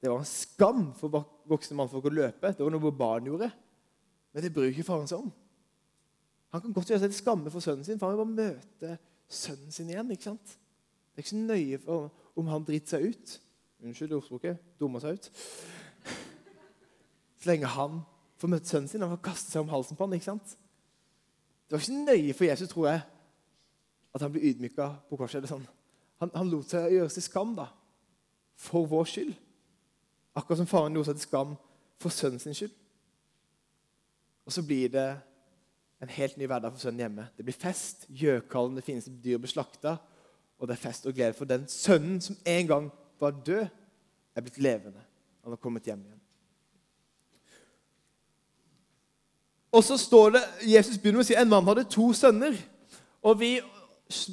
det 0.00 0.08
var 0.08 0.22
en 0.22 0.28
skam 0.28 0.86
for 0.96 1.12
voksne 1.50 1.76
mannfolk 1.76 2.08
å 2.08 2.14
løpe. 2.14 2.54
Det 2.56 2.64
var 2.64 2.72
noe 2.72 2.92
barn 2.96 3.28
gjorde. 3.28 3.50
Men 4.32 4.44
det 4.44 4.52
bryr 4.54 4.70
ikke 4.70 4.86
faren 4.86 5.08
seg 5.10 5.20
om. 5.20 5.28
Han 6.54 6.62
kan 6.64 6.74
godt 6.74 6.90
gjøre 6.90 7.02
seg 7.02 7.12
til 7.12 7.20
skamme 7.20 7.52
for 7.52 7.62
sønnen 7.62 7.86
sin, 7.86 7.98
for 8.00 8.08
han 8.08 8.16
vil 8.16 8.24
bare 8.24 8.54
møte 8.54 8.94
sønnen 9.30 9.74
sin 9.74 9.90
igjen. 9.92 10.10
ikke 10.14 10.30
sant? 10.30 10.56
Det 11.10 11.20
er 11.20 11.26
ikke 11.26 11.34
så 11.34 11.42
nøye 11.42 11.80
for 11.84 12.40
om 12.40 12.48
han 12.50 12.64
driter 12.66 12.96
seg 12.96 13.12
ut. 13.12 13.34
Unnskyld 13.84 14.16
ordspråket. 14.16 14.64
Dummer 14.80 15.04
seg 15.04 15.18
ut. 15.18 15.30
Så 17.40 17.48
lenge 17.48 17.70
han 17.72 18.00
får 18.40 18.52
møte 18.52 18.68
sønnen 18.72 18.88
sin, 18.90 19.04
han 19.04 19.12
får 19.14 19.24
kaste 19.30 19.52
seg 19.52 19.64
om 19.64 19.72
halsen 19.72 19.98
på 19.98 20.06
han, 20.06 20.16
ikke 20.16 20.30
sant? 20.30 20.56
Det 21.68 21.76
var 21.76 21.84
ikke 21.84 22.04
nøye 22.08 22.36
for 22.36 22.48
Jesus, 22.48 22.68
tror 22.72 22.88
jeg, 22.88 23.02
at 24.10 24.24
han 24.24 24.32
ble 24.34 24.42
ydmyka 24.48 24.88
på 25.08 25.18
korset. 25.20 25.46
Sånn. 25.48 25.64
Han, 26.20 26.32
han, 26.34 26.50
lot 26.52 26.72
seg 26.72 26.88
gjøre 26.96 27.12
til 27.14 27.24
skam 27.24 27.54
da, 27.56 27.68
for 28.60 28.86
vår 28.88 29.08
skyld. 29.08 29.32
Akkurat 30.36 30.60
som 30.60 30.68
faren 30.68 30.94
lot 30.94 31.08
seg 31.08 31.18
til 31.18 31.26
skam 31.26 31.56
for 32.00 32.12
sønnen 32.14 32.42
sin 32.42 32.56
skyld. 32.56 32.72
Og 34.46 34.54
så 34.54 34.64
blir 34.66 34.92
det 34.92 35.08
en 36.00 36.12
helt 36.12 36.36
ny 36.36 36.48
hverdag 36.48 36.72
for 36.74 36.82
sønnen 36.82 37.04
hjemme. 37.04 37.26
Det 37.36 37.44
blir 37.46 37.56
fest. 37.56 38.06
Gjøkallen, 38.08 38.78
det 38.78 38.86
fineste 38.86 39.12
dyr, 39.24 39.40
blir 39.40 39.52
slakta. 39.52 39.96
Og 40.60 40.68
det 40.68 40.76
er 40.76 40.82
fest 40.82 41.06
og 41.08 41.16
glede 41.16 41.36
for 41.36 41.48
den 41.48 41.66
sønnen 41.68 42.20
som 42.24 42.36
en 42.44 42.66
gang 42.66 42.88
var 43.20 43.36
død, 43.46 43.66
er 44.36 44.44
blitt 44.44 44.58
levende. 44.58 45.02
Han 45.44 45.52
har 45.52 45.60
kommet 45.60 45.86
hjem 45.88 46.02
igjen. 46.04 46.20
Og 49.72 49.84
så 49.86 49.96
står 49.96 50.30
det, 50.34 50.42
Jesus 50.66 50.98
begynner 50.98 51.20
med 51.20 51.26
å 51.26 51.30
si 51.30 51.36
en 51.38 51.50
mann 51.50 51.68
hadde 51.68 51.86
to 51.90 52.10
sønner. 52.16 52.56
Og 53.22 53.38
Vi 53.38 53.52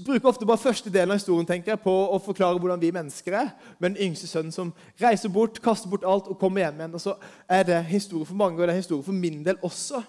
bruker 0.06 0.30
ofte 0.30 0.48
bare 0.48 0.62
første 0.62 0.92
delen 0.94 1.14
av 1.14 1.20
historien 1.20 1.48
tenker 1.48 1.74
jeg, 1.74 1.82
på 1.84 1.94
å 1.94 2.20
forklare 2.24 2.60
hvordan 2.60 2.82
vi 2.82 2.92
mennesker 2.96 3.36
er. 3.38 3.50
Med 3.80 3.94
den 3.94 4.10
yngste 4.10 4.30
sønnen 4.30 4.54
som 4.54 4.74
reiser 5.02 5.32
bort, 5.34 5.62
kaster 5.64 5.92
bort 5.92 6.06
alt 6.08 6.30
og 6.32 6.40
kommer 6.42 6.64
hjem 6.64 6.82
igjen. 6.82 6.96
Og 6.98 7.04
så 7.04 7.16
er 7.50 7.66
det 7.68 7.82
historie 7.92 8.28
for 8.28 8.40
mange, 8.40 8.60
og 8.60 8.66
det 8.66 8.76
er 8.76 8.82
historie 8.82 9.06
for 9.06 9.18
min 9.18 9.44
del 9.46 9.60
også. 9.66 10.04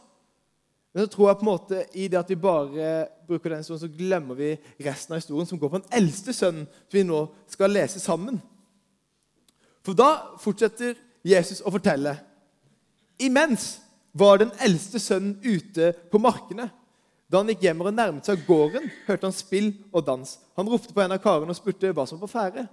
Men 0.94 1.04
så 1.04 1.12
tror 1.12 1.28
jeg 1.28 1.38
på 1.38 1.44
en 1.44 1.50
måte 1.50 1.82
i 2.00 2.06
det 2.08 2.18
at 2.18 2.30
vi 2.32 2.38
bare 2.40 2.92
bruker 3.28 3.52
den 3.52 3.60
historien, 3.60 3.82
så 3.84 3.90
glemmer 3.92 4.38
vi 4.38 4.54
resten 4.86 5.14
av 5.14 5.20
historien, 5.20 5.46
som 5.46 5.60
går 5.60 5.74
på 5.74 5.80
den 5.82 5.98
eldste 6.00 6.32
sønnen, 6.34 6.64
som 6.66 6.96
vi 6.96 7.04
nå 7.06 7.20
skal 7.52 7.76
lese 7.76 8.00
sammen. 8.02 8.40
For 9.84 9.96
da 9.96 10.38
fortsetter 10.40 10.96
Jesus 11.24 11.60
å 11.60 11.72
fortelle. 11.74 12.16
Imens 13.20 13.76
var 14.16 14.40
den 14.40 14.50
eldste 14.64 15.00
sønnen 15.02 15.36
ute 15.44 15.92
på 16.10 16.20
markene. 16.22 16.70
Da 17.28 17.42
han 17.42 17.50
gikk 17.52 17.66
hjem 17.66 17.82
og 17.84 17.92
nærmet 17.92 18.24
seg 18.24 18.40
gården, 18.46 18.88
hørte 19.06 19.28
han 19.28 19.36
spill 19.36 19.72
og 19.92 20.04
dans. 20.06 20.38
Han 20.56 20.68
ropte 20.68 20.94
på 20.96 21.02
en 21.04 21.12
av 21.12 21.20
karene 21.20 21.52
og 21.52 21.58
spurte 21.58 21.92
hva 21.92 22.06
som 22.08 22.16
var 22.16 22.24
på 22.24 22.32
ferde. 22.32 22.68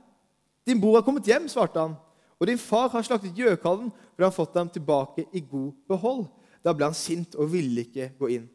'Din 0.65 0.79
bror 0.81 0.95
har 0.97 1.05
kommet 1.05 1.27
hjem', 1.27 1.49
svarte 1.51 1.79
han. 1.79 1.95
'Og 2.39 2.47
din 2.47 2.57
far 2.57 2.89
har 2.89 3.03
slaktet 3.03 3.35
gjøkalven 3.35 3.91
for 3.91 4.23
han 4.23 4.31
har 4.31 4.31
fått 4.31 4.53
dem 4.53 4.69
tilbake 4.69 5.25
i 5.33 5.39
god 5.39 5.73
behold.' 5.87 6.27
Da 6.63 6.73
ble 6.73 6.87
han 6.87 6.97
sint 6.97 7.35
og 7.35 7.51
ville 7.51 7.83
ikke 7.85 8.09
gå 8.19 8.29
inn. 8.33 8.49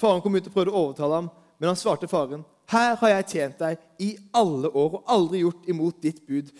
Faren 0.00 0.20
kom 0.20 0.34
ut 0.34 0.46
og 0.48 0.52
prøvde 0.52 0.72
å 0.72 0.80
overtale 0.80 1.14
ham, 1.14 1.30
men 1.60 1.68
han 1.68 1.76
svarte 1.76 2.08
faren, 2.08 2.44
'Her 2.66 2.96
har 2.96 3.08
jeg 3.08 3.26
tjent 3.26 3.58
deg 3.58 3.78
i 4.00 4.16
alle 4.34 4.68
år 4.68 4.94
og 4.94 5.04
aldri 5.06 5.44
gjort 5.44 5.68
imot 5.68 6.02
ditt 6.02 6.26
bud.' 6.26 6.50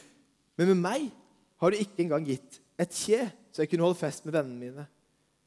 'Men 0.56 0.68
med 0.68 0.76
meg 0.76 1.10
har 1.56 1.70
du 1.70 1.76
ikke 1.76 2.04
engang 2.04 2.26
gitt 2.26 2.60
et 2.78 2.90
kje, 2.90 3.32
så 3.52 3.62
jeg 3.62 3.70
kunne 3.70 3.82
holde 3.82 3.98
fest 3.98 4.24
med 4.24 4.34
vennene 4.34 4.60
mine.' 4.60 4.86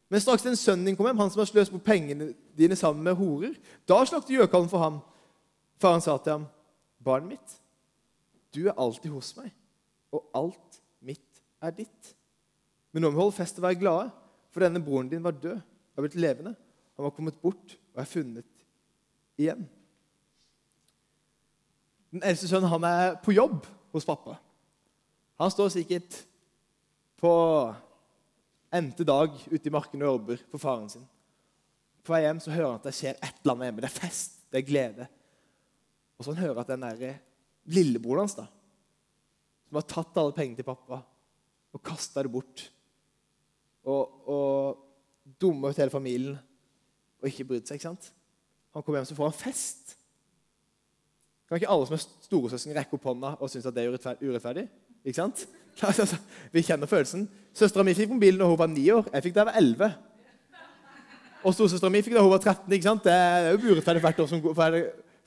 Men 0.09 0.23
straks 0.23 0.43
den 0.43 0.55
sønnen 0.55 0.85
din 0.87 0.95
kom 0.95 1.05
hjem, 1.09 1.19
han 1.19 1.31
som 1.31 1.41
har 1.41 1.49
sløst 1.49 1.71
bort 1.73 1.83
pengene 1.83 2.31
dine 2.57 2.75
sammen 2.79 3.03
med 3.03 3.17
horer, 3.19 3.55
da 3.89 3.99
slaktet 4.07 4.37
gjøkallen 4.37 4.69
for 4.71 4.83
ham. 4.83 4.99
Faren 5.81 6.01
sa 6.01 6.17
til 6.17 6.31
ham, 6.31 6.45
'Barnet 7.03 7.27
mitt, 7.27 7.57
du 8.55 8.67
er 8.67 8.79
alltid 8.79 9.11
hos 9.11 9.35
meg, 9.37 9.51
og 10.11 10.23
alt 10.35 10.81
mitt 11.01 11.43
er 11.61 11.71
ditt.' 11.71 12.15
Men 12.91 13.01
nå 13.01 13.09
må 13.09 13.15
vi 13.15 13.21
holde 13.21 13.35
fest 13.35 13.59
og 13.59 13.67
være 13.67 13.79
glade, 13.79 14.11
for 14.49 14.63
denne 14.63 14.83
broren 14.83 15.09
din 15.09 15.23
var 15.23 15.31
død 15.31 15.59
og 15.95 16.03
blitt 16.03 16.15
levende. 16.15 16.55
Han 16.95 17.03
var 17.03 17.09
kommet 17.09 17.41
bort 17.41 17.77
og 17.93 18.01
er 18.01 18.09
funnet 18.09 18.65
igjen. 19.37 19.67
Den 22.11 22.23
eldste 22.23 22.47
sønnen 22.47 22.69
han 22.69 22.83
er 22.83 23.15
på 23.21 23.35
jobb 23.35 23.65
hos 23.93 24.05
pappa. 24.05 24.37
Han 25.37 25.51
står 25.51 25.69
sikkert 25.69 26.25
på 27.17 27.33
endte 28.77 29.05
dag 29.07 29.33
ute 29.49 29.69
i 29.69 29.73
marken 29.73 30.03
og 30.03 30.13
jobber 30.13 30.41
for 30.51 30.61
faren 30.61 30.89
sin. 30.91 31.05
På 32.05 32.15
vei 32.15 32.23
hjem 32.23 32.39
så 32.43 32.53
hører 32.53 32.69
han 32.69 32.79
at 32.79 32.87
det 32.87 32.95
skjer 32.95 33.17
et 33.17 33.41
eller 33.41 33.55
annet 33.55 33.69
hjemme. 33.69 33.83
Det 33.83 33.89
er 33.89 33.99
fest, 33.99 34.37
det 34.47 34.59
er 34.61 34.67
glede. 34.67 35.07
Og 36.17 36.23
så 36.25 36.33
han 36.33 36.43
hører 36.45 36.61
at 36.63 36.71
den 36.71 36.85
der 36.85 37.19
lillebroren 37.67 38.23
hans, 38.23 38.37
da, 38.37 38.47
som 39.67 39.79
har 39.79 39.87
tatt 39.91 40.19
alle 40.21 40.35
pengene 40.35 40.59
til 40.59 40.67
pappa 40.67 41.01
og 41.75 41.83
kasta 41.83 42.23
det 42.23 42.31
bort 42.31 42.63
og, 43.87 44.29
og 44.31 45.35
dumma 45.39 45.71
ut 45.71 45.79
hele 45.79 45.91
familien 45.91 46.37
og 47.17 47.27
ikke 47.27 47.45
brydd 47.49 47.67
seg, 47.67 47.79
ikke 47.79 47.89
sant? 47.89 48.11
Han 48.75 48.83
kommer 48.85 49.01
hjem, 49.01 49.09
så 49.09 49.17
får 49.17 49.31
han 49.31 49.37
fest. 49.37 49.95
Kan 51.47 51.59
ikke 51.59 51.69
alle 51.71 51.87
som 51.89 51.95
er 51.97 52.03
storesøsken, 52.27 52.75
rekke 52.77 52.97
opp 52.97 53.07
hånda 53.07 53.33
og 53.39 53.51
synes 53.51 53.67
at 53.67 53.75
det 53.75 53.85
er 53.85 53.95
urettferdig? 54.23 54.67
Ikke 55.03 55.19
sant? 55.19 55.45
Altså, 55.87 56.17
vi 56.51 56.63
kjenner 56.65 56.89
følelsen. 56.89 57.27
Søstera 57.53 57.85
mi 57.85 57.93
fikk 57.97 58.09
mobilen 58.13 58.41
da 58.41 58.49
hun 58.49 58.59
var 58.59 58.69
ni 58.71 58.85
år. 58.93 59.05
Jeg 59.13 59.27
fikk 59.27 59.35
da 59.35 59.43
jeg 59.43 59.49
var 59.51 59.59
elleve. 59.61 59.89
Og 61.43 61.53
storesøstera 61.53 61.91
mi 61.93 62.01
fikk 62.05 62.17
da 62.17 62.23
hun 62.25 62.33
var 62.33 62.41
13. 62.41 62.65
ikke 62.73 62.87
sant? 62.87 63.05
Det 63.05 63.13
er 63.13 63.51
jo 63.51 63.73
urettferdig 63.75 64.03
hvert 64.03 64.23
år 64.23 64.31
som 64.31 64.41
går, 64.41 64.57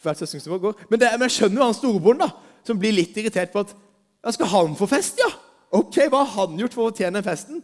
hvert 0.02 0.22
søsken 0.22 0.42
som 0.42 0.58
går. 0.58 0.82
Men, 0.90 1.00
det, 1.00 1.12
men 1.14 1.28
jeg 1.28 1.36
skjønner 1.36 1.62
jo 1.62 1.68
han 1.68 1.78
storebroren 1.78 2.24
da, 2.24 2.30
som 2.66 2.80
blir 2.80 2.96
litt 2.96 3.16
irritert 3.16 3.54
på 3.54 3.64
at 3.64 3.76
ja, 4.20 4.32
Skal 4.36 4.50
han 4.52 4.74
få 4.76 4.88
fest, 4.90 5.20
ja? 5.22 5.30
Ok, 5.72 5.96
Hva 6.10 6.24
har 6.26 6.48
han 6.48 6.58
gjort 6.60 6.74
for 6.76 6.84
å 6.84 6.90
fortjene 6.90 7.22
festen? 7.24 7.62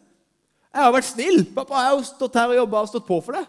Jeg 0.71 0.85
har 0.85 0.93
vært 0.95 1.09
snill. 1.09 1.43
Pappa, 1.57 1.81
jeg 1.81 1.91
har 1.91 1.99
jo 1.99 2.07
stått 2.07 2.39
her 2.39 2.53
og 2.53 2.61
jobba 2.61 2.83
og 2.85 2.91
stått 2.91 3.07
på 3.09 3.19
for 3.25 3.37
det. 3.37 3.43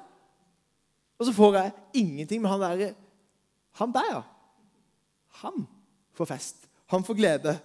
Og 1.17 1.27
så 1.27 1.33
får 1.35 1.57
jeg 1.59 1.73
ingenting 2.01 2.41
med 2.41 2.51
han 2.51 2.63
der 2.65 2.95
Han 3.79 3.93
der, 3.93 4.09
ja. 4.11 4.21
Han 5.43 5.67
får 6.17 6.25
fest. 6.25 6.67
Han 6.89 7.03
får 7.03 7.15
glede. 7.19 7.57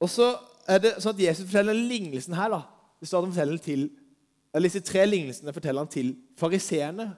Og 0.00 0.10
så 0.10 0.32
er 0.68 0.82
det 0.82 0.96
sånn 1.02 1.14
at 1.16 1.22
Jesus 1.22 1.46
forteller 1.48 1.76
lignelsen 1.76 2.36
her. 2.38 2.52
da. 2.52 2.60
Det 3.00 3.08
står 3.08 3.18
at 3.18 3.28
han 3.28 3.34
forteller 3.34 3.62
til, 3.62 3.88
eller 4.54 4.68
Disse 4.68 4.84
tre 4.84 5.06
lignelsene 5.06 5.54
forteller 5.54 5.84
han 5.84 5.92
til 5.92 6.12
fariseerne. 6.38 7.08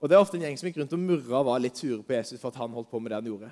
Og 0.00 0.08
Det 0.08 0.14
er 0.14 0.22
ofte 0.22 0.38
en 0.38 0.44
gjeng 0.46 0.58
som 0.58 0.68
gikk 0.68 0.78
rundt 0.78 0.94
og 0.94 1.02
murra 1.02 1.40
og 1.40 1.48
var 1.50 1.62
litt 1.62 1.78
sure 1.78 2.02
på 2.02 2.14
Jesus 2.14 2.40
for 2.40 2.52
at 2.52 2.60
han 2.60 2.74
holdt 2.74 2.90
på 2.90 3.00
med 3.02 3.10
det 3.10 3.18
han 3.18 3.30
gjorde. 3.30 3.50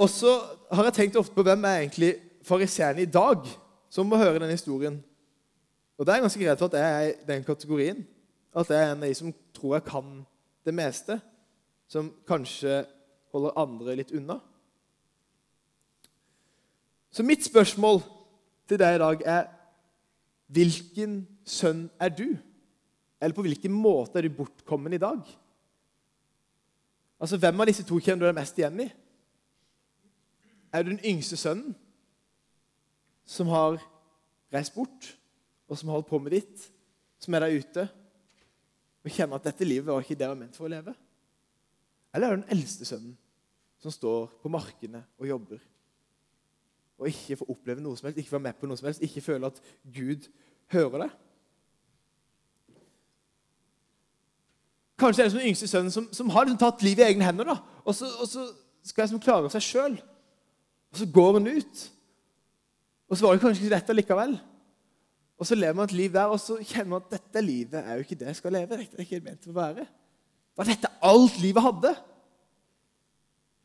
Og 0.00 0.08
så 0.10 0.32
har 0.72 0.88
jeg 0.88 0.94
tenkt 0.96 1.18
ofte 1.20 1.34
på 1.36 1.44
hvem 1.46 1.64
er 1.68 1.82
egentlig 1.82 2.14
fariseerne 2.46 3.04
i 3.04 3.10
dag 3.10 3.44
som 3.92 4.08
må 4.08 4.16
høre 4.16 4.40
denne 4.40 4.56
historien. 4.56 4.96
Og 5.98 6.06
det 6.06 6.14
er 6.14 6.24
ganske 6.24 6.40
greit 6.40 6.58
for 6.58 6.72
at 6.72 6.78
jeg 6.80 6.94
er 6.94 7.10
i 7.10 7.26
den 7.28 7.44
kategorien. 7.44 8.00
At 8.56 8.70
jeg 8.72 8.80
er 8.80 8.94
en 8.94 9.04
av 9.04 9.08
de 9.08 9.14
som 9.14 9.34
tror 9.54 9.76
jeg 9.76 9.84
kan 9.86 10.08
det 10.64 10.74
meste. 10.74 11.18
Som 11.88 12.08
kanskje 12.26 12.82
holder 13.32 13.58
andre 13.60 13.96
litt 14.00 14.14
unna. 14.16 14.40
Så 17.12 17.24
mitt 17.26 17.44
spørsmål 17.44 18.00
til 18.68 18.80
deg 18.80 18.96
i 18.96 19.02
dag 19.02 19.26
er 19.28 19.50
Hvilken 20.52 21.22
sønn 21.48 21.86
er 22.00 22.10
du? 22.12 22.26
Eller 23.22 23.32
på 23.32 23.44
hvilken 23.46 23.72
måte 23.72 24.18
er 24.18 24.26
du 24.26 24.34
bortkommen 24.36 24.92
i 24.92 25.00
dag? 25.00 25.22
Altså, 27.22 27.38
Hvem 27.38 27.62
av 27.62 27.70
disse 27.70 27.86
to 27.88 27.96
kjenner 28.02 28.26
du 28.26 28.28
deg 28.28 28.36
mest 28.36 28.58
igjen 28.60 28.82
i? 28.84 28.88
Er 30.72 30.84
du 30.84 30.90
den 30.90 31.04
yngste 31.08 31.38
sønnen 31.40 31.72
som 33.24 33.48
har 33.48 33.78
reist 34.52 34.74
bort, 34.74 35.12
og 35.70 35.78
som 35.78 35.88
har 35.88 36.00
holdt 36.00 36.10
på 36.10 36.20
med 36.20 36.34
ditt, 36.36 36.68
som 37.22 37.32
er 37.32 37.46
der 37.46 37.56
ute, 37.56 37.86
og 39.02 39.14
kjenner 39.14 39.38
at 39.38 39.46
dette 39.48 39.68
livet 39.68 39.88
var 39.88 40.04
ikke 40.04 40.18
det 40.18 40.26
jeg 40.26 40.34
var 40.34 40.40
ment 40.42 40.58
for 40.58 40.68
å 40.68 40.72
leve? 40.74 40.92
Eller 42.12 42.28
er 42.28 42.36
du 42.36 42.42
den 42.42 42.58
eldste 42.58 42.88
sønnen 42.88 43.14
som 43.80 43.94
står 43.94 44.34
på 44.42 44.52
markene 44.52 45.06
og 45.16 45.30
jobber? 45.30 45.62
Og 47.02 47.10
ikke 47.10 47.40
få 47.40 47.48
oppleve 47.52 47.82
noe 47.84 47.98
som 47.98 48.08
helst, 48.08 48.20
ikke 48.22 48.36
være 48.36 48.46
med 48.46 48.58
på 48.60 48.70
noe 48.70 48.78
som 48.78 48.88
helst, 48.88 49.02
ikke 49.04 49.24
føle 49.24 49.50
at 49.50 49.60
Gud 49.94 50.28
hører 50.72 51.04
det. 51.04 51.10
Kanskje 55.02 55.24
er 55.24 55.26
det 55.26 55.32
som 55.34 55.40
den 55.40 55.50
yngste 55.50 55.68
sønnen 55.70 55.94
som, 55.94 56.06
som 56.14 56.30
har 56.30 56.46
liksom 56.46 56.60
tatt 56.62 56.84
livet 56.86 57.02
i 57.02 57.10
egne 57.10 57.26
hender. 57.26 57.48
da, 57.50 57.56
Og 57.84 57.96
så, 57.98 58.06
og 58.22 58.28
så 58.30 58.46
skal 58.86 59.06
liksom 59.08 59.22
klare 59.22 59.50
seg 59.50 59.64
sjøl. 59.66 59.98
Og 60.92 61.00
så 61.00 61.08
går 61.10 61.38
han 61.38 61.50
ut. 61.50 61.82
Og 63.10 63.18
så 63.18 63.26
var 63.26 63.34
det 63.34 63.42
kanskje 63.42 63.64
ikke 63.64 63.74
dette 63.74 63.96
likevel. 63.96 64.36
Og 65.42 65.48
så 65.48 65.58
lever 65.58 65.74
man 65.74 65.88
et 65.88 65.96
liv 65.96 66.12
der, 66.14 66.30
og 66.30 66.38
så 66.38 66.60
kjenner 66.60 66.92
man 66.92 67.02
at 67.02 67.16
dette 67.16 67.42
livet 67.42 67.80
er 67.80 67.98
jo 67.98 68.04
ikke 68.06 68.18
det 68.20 68.28
jeg 68.30 68.38
skal 68.38 68.54
leve. 68.54 68.78
Dette 68.78 68.94
er 68.94 69.04
ikke 69.06 69.18
det 69.18 69.26
ment 69.26 69.48
å 69.50 69.56
være. 69.56 69.86
Var 70.56 70.68
dette 70.68 70.90
alt 71.08 71.38
livet 71.42 71.64
hadde? 71.64 71.92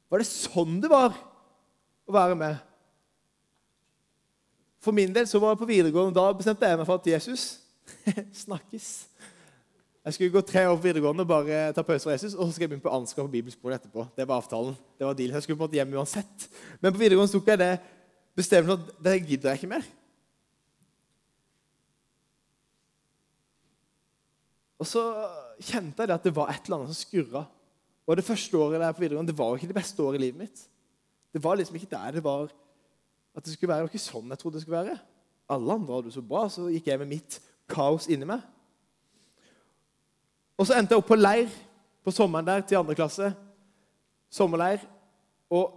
Var 0.08 0.24
det 0.24 0.29
sånn 0.29 0.79
det 0.82 0.89
var 0.89 1.13
å 2.08 2.15
være 2.15 2.38
med? 2.39 2.67
For 4.88 4.96
min 4.96 5.12
del 5.12 5.27
så 5.27 5.39
var 5.44 5.51
jeg 5.51 5.60
på 5.60 5.67
videregående, 5.67 6.15
da 6.15 6.29
bestemte 6.32 6.63
jeg 6.63 6.77
meg 6.79 6.88
for 6.88 6.96
at 7.01 7.08
Jesus 7.12 7.41
snakkes. 8.46 8.86
Jeg 10.08 10.15
skulle 10.15 10.32
gå 10.32 10.44
tre 10.48 10.62
år 10.63 10.77
på 10.77 10.86
videregående 10.86 11.25
og 11.25 11.27
bare 11.27 11.58
ta 11.75 11.84
pause 11.84 12.08
fra 12.08 12.13
Jesus, 12.13 12.38
og 12.38 12.46
så 12.48 12.53
skal 12.56 12.63
jeg 12.63 12.70
begynne 12.72 12.86
på 12.86 12.94
anskaff 12.96 13.25
på 13.25 13.34
bibelskolen 13.34 13.75
etterpå. 13.75 14.06
Det 14.15 14.24
var 14.29 14.39
avtalen. 14.39 14.77
Det 14.96 15.03
var 15.03 15.17
deal. 15.20 15.34
Jeg 15.36 15.44
skulle 15.44 15.60
på 15.60 15.65
en 15.65 15.67
måte 15.67 15.75
hjem 15.75 15.96
uansett. 16.00 16.46
Men 16.79 16.96
på 16.96 17.01
videregående 17.01 17.34
tok 17.34 17.50
jeg 17.51 17.60
det 17.60 17.67
bestemmelsen 18.39 18.86
at 18.86 19.01
det 19.10 19.15
gidder 19.25 19.51
jeg 19.51 19.60
ikke 19.60 19.72
mer. 19.74 19.89
Og 24.79 24.88
så 24.88 25.03
kjente 25.58 26.00
jeg 26.00 26.13
det 26.13 26.15
at 26.15 26.29
det 26.29 26.34
var 26.38 26.53
et 26.53 26.63
eller 26.63 26.77
annet 26.77 26.94
som 26.94 27.01
skurra 27.01 27.44
Og 28.08 28.15
det 28.15 28.24
første 28.24 28.56
året 28.56 28.79
der 28.79 28.96
på 28.96 29.03
videregående 29.03 29.34
det 29.34 29.39
var 29.41 29.51
jo 29.51 29.60
ikke 29.60 29.74
det 29.74 29.79
beste 29.82 30.00
året 30.06 30.22
i 30.22 30.24
livet 30.29 30.46
mitt. 30.46 30.63
Det 31.36 31.44
var 31.44 31.60
liksom 31.60 31.75
ikke 31.75 31.91
der 31.91 32.22
det 32.22 32.24
var 32.24 32.48
at 33.38 33.46
det 33.46 33.53
skulle 33.53 33.74
være. 33.74 33.88
Ikke 33.88 34.01
sånn 34.01 34.34
jeg 34.34 34.41
trodde 34.41 34.58
det 34.58 34.65
skulle 34.65 34.82
være. 34.82 34.98
Alle 35.53 35.77
andre 35.77 35.96
hadde 35.96 36.10
det 36.10 36.17
så 36.17 36.25
bra, 36.25 36.48
så 36.51 36.67
gikk 36.74 36.89
jeg 36.89 37.01
med 37.03 37.12
mitt 37.12 37.39
kaos 37.70 38.10
inni 38.12 38.27
meg. 38.27 38.41
Og 40.58 40.65
så 40.67 40.75
endte 40.75 40.96
jeg 40.96 41.03
opp 41.03 41.12
på 41.12 41.20
leir 41.20 41.51
på 42.03 42.13
sommeren 42.15 42.48
der 42.48 42.63
til 42.65 42.79
andre 42.79 42.98
klasse. 42.98 43.29
Sommerleir. 44.34 44.82
Og 45.53 45.75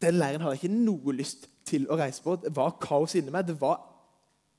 den 0.00 0.16
leiren 0.20 0.40
hadde 0.44 0.56
jeg 0.56 0.62
ikke 0.62 0.78
noe 0.86 1.16
lyst 1.16 1.48
til 1.68 1.86
å 1.90 1.98
reise 1.98 2.22
på. 2.24 2.38
Det 2.40 2.52
var 2.56 2.78
kaos 2.80 3.16
inni 3.18 3.34
meg. 3.34 3.48
Det 3.50 3.58
var 3.60 3.82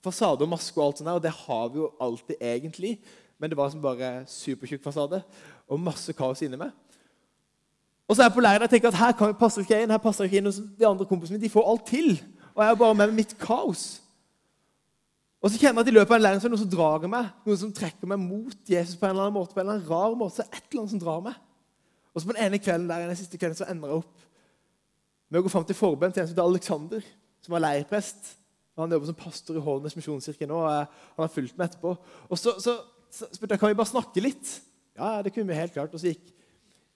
fasade 0.03 0.44
og 0.44 0.51
maske 0.51 0.77
og 0.77 0.88
alt 0.88 1.00
sånt 1.00 1.10
der, 1.10 1.18
og 1.18 1.24
det 1.24 1.34
har 1.34 1.68
vi 1.72 1.82
jo 1.82 1.89
alltid 2.01 2.41
egentlig. 2.41 2.96
Men 3.41 3.50
det 3.50 3.58
var 3.58 3.72
som 3.74 3.82
bare 3.82 4.12
supertjukk 4.30 4.84
fasade 4.84 5.22
og 5.72 5.82
masse 5.82 6.13
kaos 6.18 6.44
inni 6.46 6.60
meg. 6.60 6.74
Og 8.12 8.18
så 8.18 8.25
er 8.25 8.27
jeg 8.27 8.36
på 8.36 8.44
leiren 8.44 8.65
og 8.65 8.72
tenker 8.72 8.91
at 8.91 9.00
her 9.00 9.34
passer 9.39 9.63
ikke 9.63 9.77
jeg 9.77 9.86
inn. 9.88 9.91
her 9.96 10.01
passer 10.03 10.27
ikke 10.27 10.41
inn, 10.41 10.50
og 10.50 10.56
De 10.80 10.88
andre 10.88 11.06
kompisene 11.08 11.38
mine 11.38 11.46
de 11.46 11.50
får 11.53 11.68
alt 11.72 11.86
til. 11.88 12.10
Og 12.51 12.63
jeg 12.63 12.72
er 12.74 12.80
bare 12.82 12.96
med 12.96 13.08
med 13.08 13.20
mitt 13.22 13.38
kaos. 13.39 14.01
Og 15.39 15.50
så 15.50 15.62
kjenner 15.62 15.80
jeg 15.80 15.88
at 15.88 15.91
i 15.94 15.96
løpet 15.96 16.12
av 16.12 16.18
en 16.18 16.25
leiren 16.25 16.41
så 16.41 16.50
er 16.50 16.51
det 16.51 16.58
noe 16.58 16.63
som 16.65 16.74
drar 16.74 17.06
meg, 17.08 17.30
noe 17.48 17.56
som 17.62 17.72
trekker 17.74 18.10
meg 18.12 18.20
mot 18.20 18.74
Jesus 18.74 18.98
på 19.00 19.08
en 19.08 19.13
eller 19.13 19.30
annen 19.30 19.38
måte. 19.38 19.53
på 19.56 19.62
en 19.62 19.63
eller 19.63 19.80
annen 19.80 19.88
rar 19.88 20.18
måte, 20.20 20.36
så 20.36 20.44
er 20.44 20.50
det 20.50 20.60
et 20.60 20.68
eller 20.68 20.82
annet 20.82 20.94
som 20.98 21.03
drar 21.06 21.22
meg. 21.30 21.38
Og 22.12 22.22
så 22.22 22.27
på 22.27 22.36
den 22.36 22.44
ene 22.46 22.60
kvelden 22.60 22.89
der, 22.91 23.08
den 23.08 23.22
siste 23.22 23.39
kvelden 23.39 23.58
så 23.62 23.70
ender 23.72 23.94
jeg 23.94 24.03
opp 24.03 24.27
med 25.32 25.39
å 25.39 25.46
gå 25.48 25.53
fram 25.53 25.70
til 25.72 25.80
forbønn 25.80 26.12
til 26.12 26.25
en 26.25 26.27
som 26.27 26.36
heter 26.36 26.51
Alexander, 26.51 27.08
som 27.39 27.56
var 27.56 27.63
leirprest. 27.63 28.34
Han 28.75 28.91
jobber 28.91 29.08
som 29.08 29.20
pastor 29.24 29.56
i 29.56 29.63
Hårnes 29.63 29.96
misjonskirke 29.96 30.51
nå. 30.51 30.60
og 30.60 30.68
Han 31.15 31.24
har 31.24 31.32
fulgt 31.32 31.56
meg 31.56 31.72
etterpå. 31.72 31.96
Og 32.27 32.44
så, 32.44 32.58
så, 32.60 32.75
så 33.08 33.32
spurte 33.32 33.56
jeg 33.56 33.63
kan 33.63 33.72
vi 33.72 33.80
bare 33.80 33.94
snakke 33.94 34.27
litt. 34.27 34.58
Ja, 35.00 35.22
det 35.24 35.32
kunne 35.32 35.48
vi 35.48 35.58
helt 35.63 35.74
klart. 35.74 35.96
Og 35.96 36.03
så 36.03 36.12
gikk, 36.12 36.27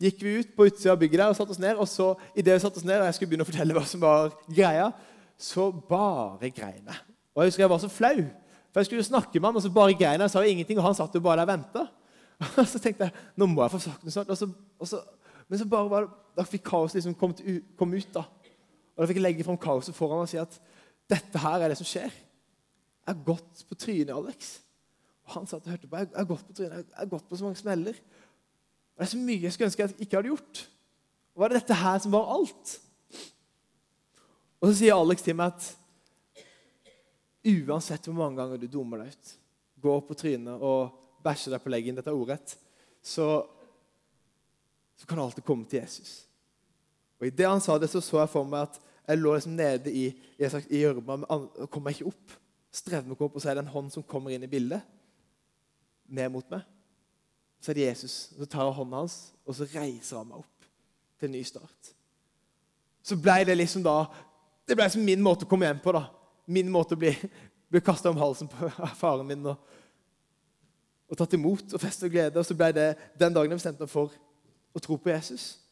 gikk 0.01 0.23
vi 0.23 0.37
ut 0.41 0.55
på 0.55 0.67
utsida 0.69 0.93
av 0.93 1.01
bygget 1.01 1.21
der 1.21 1.31
og 1.31 1.37
satte 1.37 1.55
oss 1.55 1.61
ned. 1.61 1.79
Og 1.79 1.87
så 1.89 2.11
i 2.35 2.43
det 2.45 2.55
vi 2.55 2.63
satte 2.63 2.81
oss 2.81 2.87
ned, 2.87 2.99
og 2.99 3.09
jeg 3.09 3.17
skulle 3.17 3.31
begynne 3.31 3.47
å 3.47 3.49
fortelle 3.49 3.77
hva 3.77 3.85
som 3.87 4.03
var 4.03 4.33
greia, 4.47 4.89
så 5.39 5.69
bare 5.71 6.51
grein 6.51 6.81
jeg. 6.83 6.99
Og 7.35 7.43
jeg 7.43 7.51
husker 7.51 7.65
jeg 7.65 7.73
var 7.73 7.83
så 7.83 7.91
flau. 7.91 8.17
For 8.71 8.81
jeg 8.81 8.89
skulle 8.89 9.03
jo 9.03 9.07
snakke 9.07 9.39
med 9.39 9.49
han, 9.49 9.59
og 9.59 9.63
så 9.63 9.71
bare 9.71 9.95
grein 9.97 10.23
jeg. 10.23 10.31
sa 10.31 10.43
jo 10.43 10.51
ingenting, 10.51 10.79
og 10.79 10.87
han 10.89 10.97
satt 10.97 11.15
jo 11.15 11.23
bare 11.23 11.43
der 11.43 11.47
og 11.47 11.53
venta. 11.53 11.85
Og 12.59 12.65
så 12.67 12.81
tenkte 12.83 13.05
jeg 13.07 13.13
nå 13.39 13.45
må 13.47 13.61
jeg 13.63 13.71
få 13.71 13.79
sagt 13.79 14.01
noe 14.03 14.11
sånt. 14.11 14.31
Og 14.33 14.35
så, 14.35 14.47
og 14.83 14.87
så, 14.89 14.97
men 15.47 15.59
så 15.61 15.67
bare 15.71 15.87
var 15.87 16.03
det, 16.03 16.09
da 16.35 16.43
fikk 16.43 16.65
kaoset 16.67 16.97
liksom 16.99 17.13
kommet 17.15 17.39
kom 17.79 17.93
ut. 17.95 18.09
da. 18.11 18.25
Og 18.91 18.99
da 18.99 19.07
fikk 19.07 19.21
jeg 19.21 19.23
legge 19.23 19.45
fram 19.47 19.59
kaoset 19.61 19.95
foran 19.95 20.25
og 20.25 20.27
si 20.27 20.39
at 20.41 20.57
dette 21.07 21.39
her 21.39 21.63
er 21.63 21.71
det 21.71 21.77
som 21.79 21.87
skjer. 21.87 22.11
Jeg 22.11 23.07
har 23.13 23.21
gått 23.23 23.63
på 23.69 23.77
trynet, 23.79 24.11
Alex. 24.11 24.57
Og 25.25 25.37
han 25.37 25.47
satt 25.47 25.63
og 25.63 25.71
hørte 25.71 25.87
på. 25.87 26.01
Jeg 26.01 26.11
har 26.11 26.27
gått 26.27 26.43
på 26.49 26.57
trynet, 26.57 26.83
jeg 26.83 26.99
har 26.99 27.11
gått 27.15 27.27
på 27.29 27.39
så 27.39 27.47
mange 27.47 27.61
smeller. 27.61 28.03
Og 28.95 29.01
Det 29.01 29.07
er 29.07 29.11
så 29.11 29.19
mye 29.19 29.43
jeg 29.43 29.53
skulle 29.53 29.67
ønske 29.67 29.83
jeg 29.83 29.95
ikke 30.05 30.17
hadde 30.17 30.31
gjort. 30.31 30.65
Var 31.35 31.51
det 31.51 31.59
dette 31.59 31.79
her 31.81 31.97
som 31.99 32.13
var 32.15 32.29
alt? 32.31 32.75
Og 34.61 34.69
så 34.69 34.75
sier 34.79 34.95
Alex 34.95 35.23
til 35.25 35.35
meg 35.35 35.51
at 35.51 35.65
uansett 37.45 38.07
hvor 38.07 38.15
mange 38.17 38.39
ganger 38.39 38.61
du 38.61 38.69
dummer 38.71 39.03
deg 39.03 39.11
ut, 39.11 39.33
går 39.83 39.99
på 40.07 40.17
trynet 40.17 40.63
og 40.63 40.95
bæsjer 41.25 41.53
deg 41.53 41.61
på 41.61 41.73
leggen, 41.73 41.97
dette 41.97 42.09
er 42.09 42.17
ordrett, 42.17 42.55
så, 43.03 43.27
så 44.97 45.05
kan 45.05 45.19
du 45.19 45.25
alltid 45.25 45.45
komme 45.45 45.67
til 45.69 45.83
Jesus. 45.83 46.23
Og 47.19 47.27
I 47.27 47.35
det 47.35 47.47
han 47.49 47.61
sa 47.61 47.77
det, 47.77 47.91
så 47.91 48.01
så 48.01 48.23
jeg 48.23 48.31
for 48.31 48.47
meg 48.49 48.65
at 48.69 48.79
jeg 49.05 49.21
lå 49.21 49.35
liksom 49.35 49.53
nede 49.59 49.91
i, 49.93 50.07
i 50.39 50.81
gjørma 50.81 51.19
og 51.29 51.67
kom 51.69 51.85
meg 51.85 51.99
ikke 51.99 52.09
opp. 52.09 52.37
Strevde 52.73 53.07
med 53.07 53.15
å 53.15 53.19
komme 53.19 53.29
opp, 53.29 53.37
og 53.37 53.43
så 53.43 53.51
er 53.51 53.59
det 53.59 53.71
hånd 53.75 53.91
som 53.93 54.07
kommer 54.07 54.33
inn 54.33 54.47
i 54.47 54.49
bildet, 54.51 54.81
ned 56.09 56.33
mot 56.33 56.47
meg. 56.51 56.65
Så 57.65 57.71
er 57.71 57.79
det 57.79 57.87
Jesus. 57.87 58.15
Så 58.37 58.45
tar 58.45 58.61
jeg 58.61 58.77
hånda 58.77 58.99
hans, 59.01 59.15
og 59.41 59.55
så 59.57 59.65
reiser 59.65 60.19
han 60.19 60.27
meg 60.29 60.43
opp 60.43 60.67
til 61.17 61.31
en 61.31 61.33
ny 61.33 61.41
start. 61.47 61.89
Så 63.01 63.17
ble 63.17 63.39
det 63.47 63.55
liksom 63.57 63.81
da 63.85 64.03
Det 64.65 64.73
ble 64.73 64.85
liksom 64.85 65.03
min 65.05 65.21
måte 65.21 65.45
å 65.45 65.49
komme 65.49 65.67
hjem 65.67 65.81
på. 65.81 65.91
da. 65.93 66.07
Min 66.49 66.69
måte 66.73 66.95
å 66.95 66.97
bli, 66.97 67.11
bli 67.69 67.81
kasta 67.85 68.09
om 68.09 68.17
halsen 68.17 68.49
på 68.49 68.69
faren 69.01 69.27
min 69.29 69.45
og, 69.45 69.59
og 71.05 71.17
tatt 71.17 71.35
imot 71.37 71.73
og 71.73 71.81
fest 71.81 72.01
og 72.05 72.09
glede. 72.09 72.39
Og 72.39 72.45
så 72.45 72.57
ble 72.57 72.71
det 72.73 72.87
den 73.13 73.33
dagen 73.33 73.53
jeg 73.53 73.59
bestemte 73.59 73.85
meg 73.85 73.91
for 73.93 74.13
å 74.73 74.81
tro 74.81 74.97
på 74.97 75.13
Jesus. 75.13 75.64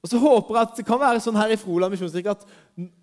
Og 0.00 0.08
så 0.08 0.18
håper 0.20 0.56
jeg 0.56 0.66
at 0.66 0.76
Det 0.78 0.84
kan 0.88 1.00
være 1.00 1.20
sånn 1.20 1.36
her 1.36 1.52
i 1.52 1.58
Froland 1.60 1.92
misjonskirke 1.92 2.32
at, 2.32 2.44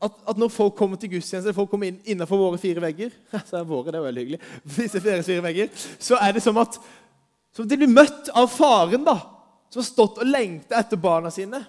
at, 0.01 0.21
at, 0.31 0.38
når 0.38 0.49
folk 0.53 0.75
kommer 0.77 0.97
til 0.97 1.12
gudstjeneste, 1.13 1.53
folk 1.53 1.69
kommer 1.69 1.91
inn 1.91 1.99
innenfor 2.05 2.39
våre 2.41 2.62
fire 2.62 2.81
vegger 2.81 3.13
så 3.47 3.60
er 3.60 3.67
våre, 3.69 3.91
det 3.93 3.99
er 3.99 4.07
veldig 4.07 4.23
hyggelig, 4.23 4.39
disse 4.77 5.01
fire 5.03 5.43
vegger, 5.45 5.73
så 5.99 6.17
er 6.21 6.38
det 6.38 6.45
som 6.45 6.57
at 6.62 6.79
som 7.57 7.65
de 7.65 7.77
blir 7.79 7.89
møtt 7.89 8.29
av 8.38 8.51
faren 8.53 9.01
da, 9.01 9.15
som 9.73 9.81
har 9.81 9.88
stått 9.88 10.19
og 10.21 10.29
lengta 10.29 10.77
etter 10.77 10.99
barna 11.01 11.31
sine, 11.33 11.63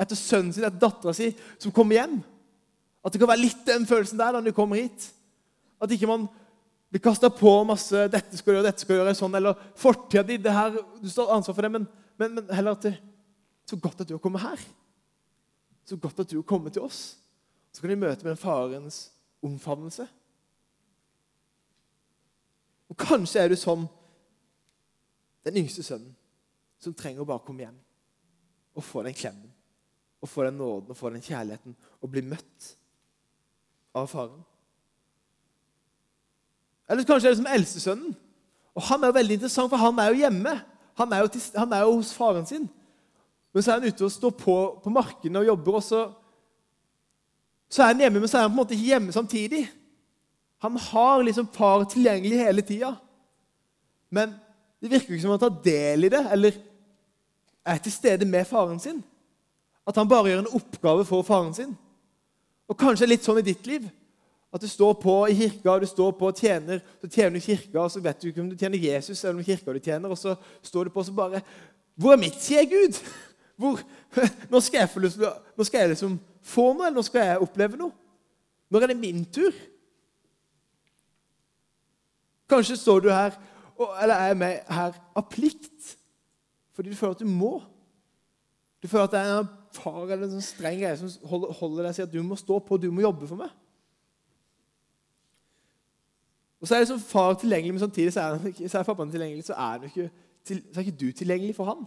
etter 0.00 0.18
sønnen 0.18 0.50
sin, 0.50 0.64
etter 0.66 0.80
dattera 0.82 1.14
si, 1.14 1.28
som 1.62 1.74
kommer 1.74 2.00
hjem. 2.00 2.16
At 3.06 3.14
det 3.14 3.20
kan 3.22 3.30
være 3.30 3.44
litt 3.44 3.60
den 3.68 3.86
følelsen 3.86 4.18
der 4.18 4.34
da 4.34 4.40
du 4.42 4.50
kommer 4.56 4.80
hit. 4.80 5.06
At 5.78 5.94
ikke 5.94 6.10
man 6.10 6.26
blir 6.90 7.04
kasta 7.04 7.30
på 7.30 7.52
masse 7.68 8.08
'dette 8.10 8.36
skal 8.36 8.50
du 8.50 8.56
gjøre, 8.56 8.66
dette 8.66 8.82
skal 8.82 8.96
du 8.96 8.98
gjøre', 8.98 9.14
sånn, 9.16 9.38
eller 9.38 9.62
fortida 9.78 10.26
di, 10.26 10.40
du 10.42 11.08
står 11.08 11.30
ansvar 11.38 11.54
for 11.54 11.62
det, 11.62 11.70
men, 11.70 11.86
men, 12.18 12.34
men 12.40 12.50
heller 12.50 12.74
at 12.74 12.88
det 12.88 12.96
så 13.66 13.76
godt 13.76 14.00
at 14.02 14.08
du 14.08 14.14
har 14.14 14.22
kommet 14.22 14.42
her. 14.42 14.60
Så 15.84 15.96
godt 15.96 16.20
at 16.20 16.30
du 16.30 16.36
har 16.38 16.46
kommet 16.46 16.72
til 16.72 16.82
oss. 16.82 17.18
Så 17.72 17.80
kan 17.80 17.90
vi 17.90 17.98
møte 17.98 18.26
med 18.26 18.36
farens 18.36 19.10
omfavnelse. 19.42 20.06
Og 22.92 22.96
Kanskje 22.96 23.40
er 23.40 23.48
du 23.48 23.56
som 23.56 23.86
den 25.44 25.56
yngste 25.62 25.82
sønnen 25.82 26.12
som 26.82 26.94
trenger 26.94 27.22
å 27.22 27.28
bare 27.28 27.44
komme 27.46 27.64
hjem 27.64 27.78
og 28.72 28.84
få 28.84 29.02
den 29.04 29.14
klemmen, 29.14 29.50
og 30.22 30.30
få 30.30 30.46
den 30.46 30.56
nåden 30.58 30.90
og 30.90 30.96
få 30.96 31.10
den 31.12 31.22
kjærligheten 31.22 31.74
og 32.00 32.10
bli 32.10 32.22
møtt 32.24 32.68
av 33.94 34.08
faren. 34.08 34.40
Eller 36.88 37.06
kanskje 37.08 37.28
er 37.28 37.34
det 37.34 37.40
som 37.40 37.50
eldstesønnen. 37.52 38.14
Og 38.74 38.82
Han 38.88 39.02
er 39.02 39.10
jo 39.10 39.18
veldig 39.18 39.36
interessant, 39.38 39.70
for 39.70 39.76
han 39.80 39.98
er 40.00 40.08
jo 40.10 40.22
hjemme. 40.22 40.54
Han 40.96 41.12
er 41.12 41.24
jo, 41.24 41.28
til, 41.32 41.42
han 41.56 41.72
er 41.72 41.84
jo 41.84 41.98
hos 41.98 42.12
faren 42.16 42.46
sin. 42.48 42.68
Men 43.52 43.62
så 43.62 43.72
er 43.72 43.80
han 43.80 43.88
ute 43.88 44.06
og 44.06 44.12
står 44.12 44.34
på 44.40 44.56
på 44.82 44.90
markene 44.92 45.42
og 45.42 45.46
jobber, 45.46 45.78
og 45.78 45.84
så, 45.84 46.02
så 47.68 47.82
er 47.82 47.92
han 47.92 48.04
hjemme, 48.04 48.20
men 48.20 48.30
så 48.30 48.38
er 48.38 48.46
han 48.46 48.52
på 48.52 48.56
en 48.56 48.62
måte 48.62 48.76
ikke 48.76 48.90
hjemme 48.94 49.12
samtidig. 49.12 49.62
Han 50.64 50.76
har 50.76 51.22
liksom 51.26 51.48
far 51.52 51.84
tilgjengelig 51.90 52.38
hele 52.38 52.62
tida. 52.62 52.92
Men 54.10 54.34
det 54.80 54.90
virker 54.90 55.12
jo 55.12 55.16
ikke 55.16 55.24
som 55.24 55.34
han 55.34 55.42
tar 55.42 55.56
del 55.64 56.06
i 56.06 56.12
det, 56.12 56.20
eller 56.32 56.58
er 57.66 57.80
til 57.82 57.92
stede 57.94 58.28
med 58.28 58.46
faren 58.46 58.80
sin. 58.80 59.00
At 59.86 59.96
han 59.98 60.08
bare 60.08 60.30
gjør 60.30 60.44
en 60.44 60.54
oppgave 60.58 61.04
for 61.04 61.26
faren 61.26 61.54
sin. 61.54 61.74
Og 62.70 62.78
kanskje 62.78 63.08
litt 63.10 63.26
sånn 63.26 63.40
i 63.42 63.46
ditt 63.46 63.66
liv. 63.66 63.88
At 64.52 64.60
du 64.60 64.68
står 64.68 64.94
på 65.00 65.14
i 65.32 65.36
kirka, 65.36 65.72
og 65.72 65.82
du 65.82 65.88
står 65.88 66.12
på 66.18 66.28
og 66.28 66.38
tjener, 66.38 66.82
så 67.00 67.08
tjener 67.08 67.38
du 67.38 67.44
kirka, 67.44 67.78
og 67.80 67.90
så 67.90 68.02
vet 68.04 68.20
du 68.20 68.28
ikke 68.28 68.42
om 68.44 68.50
du 68.50 68.56
tjener 68.60 68.82
Jesus 68.84 69.22
eller 69.24 69.40
om 69.40 69.46
kirka 69.46 69.72
du 69.72 69.80
tjener, 69.80 70.12
og 70.12 70.18
så 70.20 70.34
står 70.62 70.88
du 70.88 70.94
på 70.94 71.00
og 71.00 71.08
så 71.08 71.14
bare 71.16 71.40
Hvor 71.96 72.14
er 72.14 72.20
mitt, 72.20 72.38
sier 72.40 72.64
Gud? 72.68 72.98
Hvor, 73.56 73.80
nå, 74.52 74.60
skal 74.60 74.84
jeg, 74.84 75.10
nå 75.56 75.64
skal 75.64 75.80
jeg 75.80 75.92
liksom 75.92 76.16
få 76.42 76.72
noe, 76.72 76.86
eller 76.88 76.98
nå 76.98 77.04
skal 77.06 77.26
jeg 77.26 77.44
oppleve 77.44 77.78
noe. 77.80 77.94
Når 78.72 78.84
er 78.84 78.92
det 78.92 78.98
min 79.00 79.24
tur? 79.28 79.52
Kanskje 82.48 82.76
står 82.76 83.00
du 83.00 83.10
her, 83.12 83.36
eller 84.02 84.14
er 84.14 84.34
med 84.38 84.60
her 84.68 84.96
av 85.16 85.26
plikt, 85.30 85.96
fordi 86.76 86.92
du 86.92 86.96
føler 86.96 87.16
at 87.16 87.24
du 87.24 87.28
må. 87.28 87.58
Du 88.82 88.88
føler 88.88 89.04
at 89.04 89.14
det 89.14 89.20
er 89.20 89.40
en 89.40 89.50
far 89.72 90.04
eller 90.04 90.26
en 90.26 90.34
sånn 90.34 90.44
streng 90.44 90.80
greie 90.80 90.98
som 90.98 91.10
holder, 91.28 91.82
deg 91.82 91.90
og 91.92 91.96
sier 91.96 92.08
at 92.08 92.14
du 92.14 92.22
må 92.26 92.36
stå 92.36 92.58
på, 92.64 92.80
du 92.80 92.90
må 92.92 93.04
jobbe 93.04 93.28
for 93.30 93.40
meg. 93.40 93.52
Og 96.62 96.68
så 96.68 96.76
er 96.76 96.84
det 96.84 96.90
som 96.92 97.00
far 97.02 97.34
tilgjengelig, 97.40 97.74
men 97.74 97.82
samtidig 97.82 98.12
så 98.14 98.20
er, 98.26 98.68
så 98.68 98.78
er 98.78 98.86
pappaen 98.86 99.10
tilgjengelig, 99.10 99.46
så 99.48 99.56
er, 99.58 99.88
ikke, 99.88 100.08
så 100.46 100.58
er 100.58 100.84
ikke 100.84 101.00
du 101.00 101.08
tilgjengelig 101.18 101.56
for 101.56 101.70
han. 101.72 101.86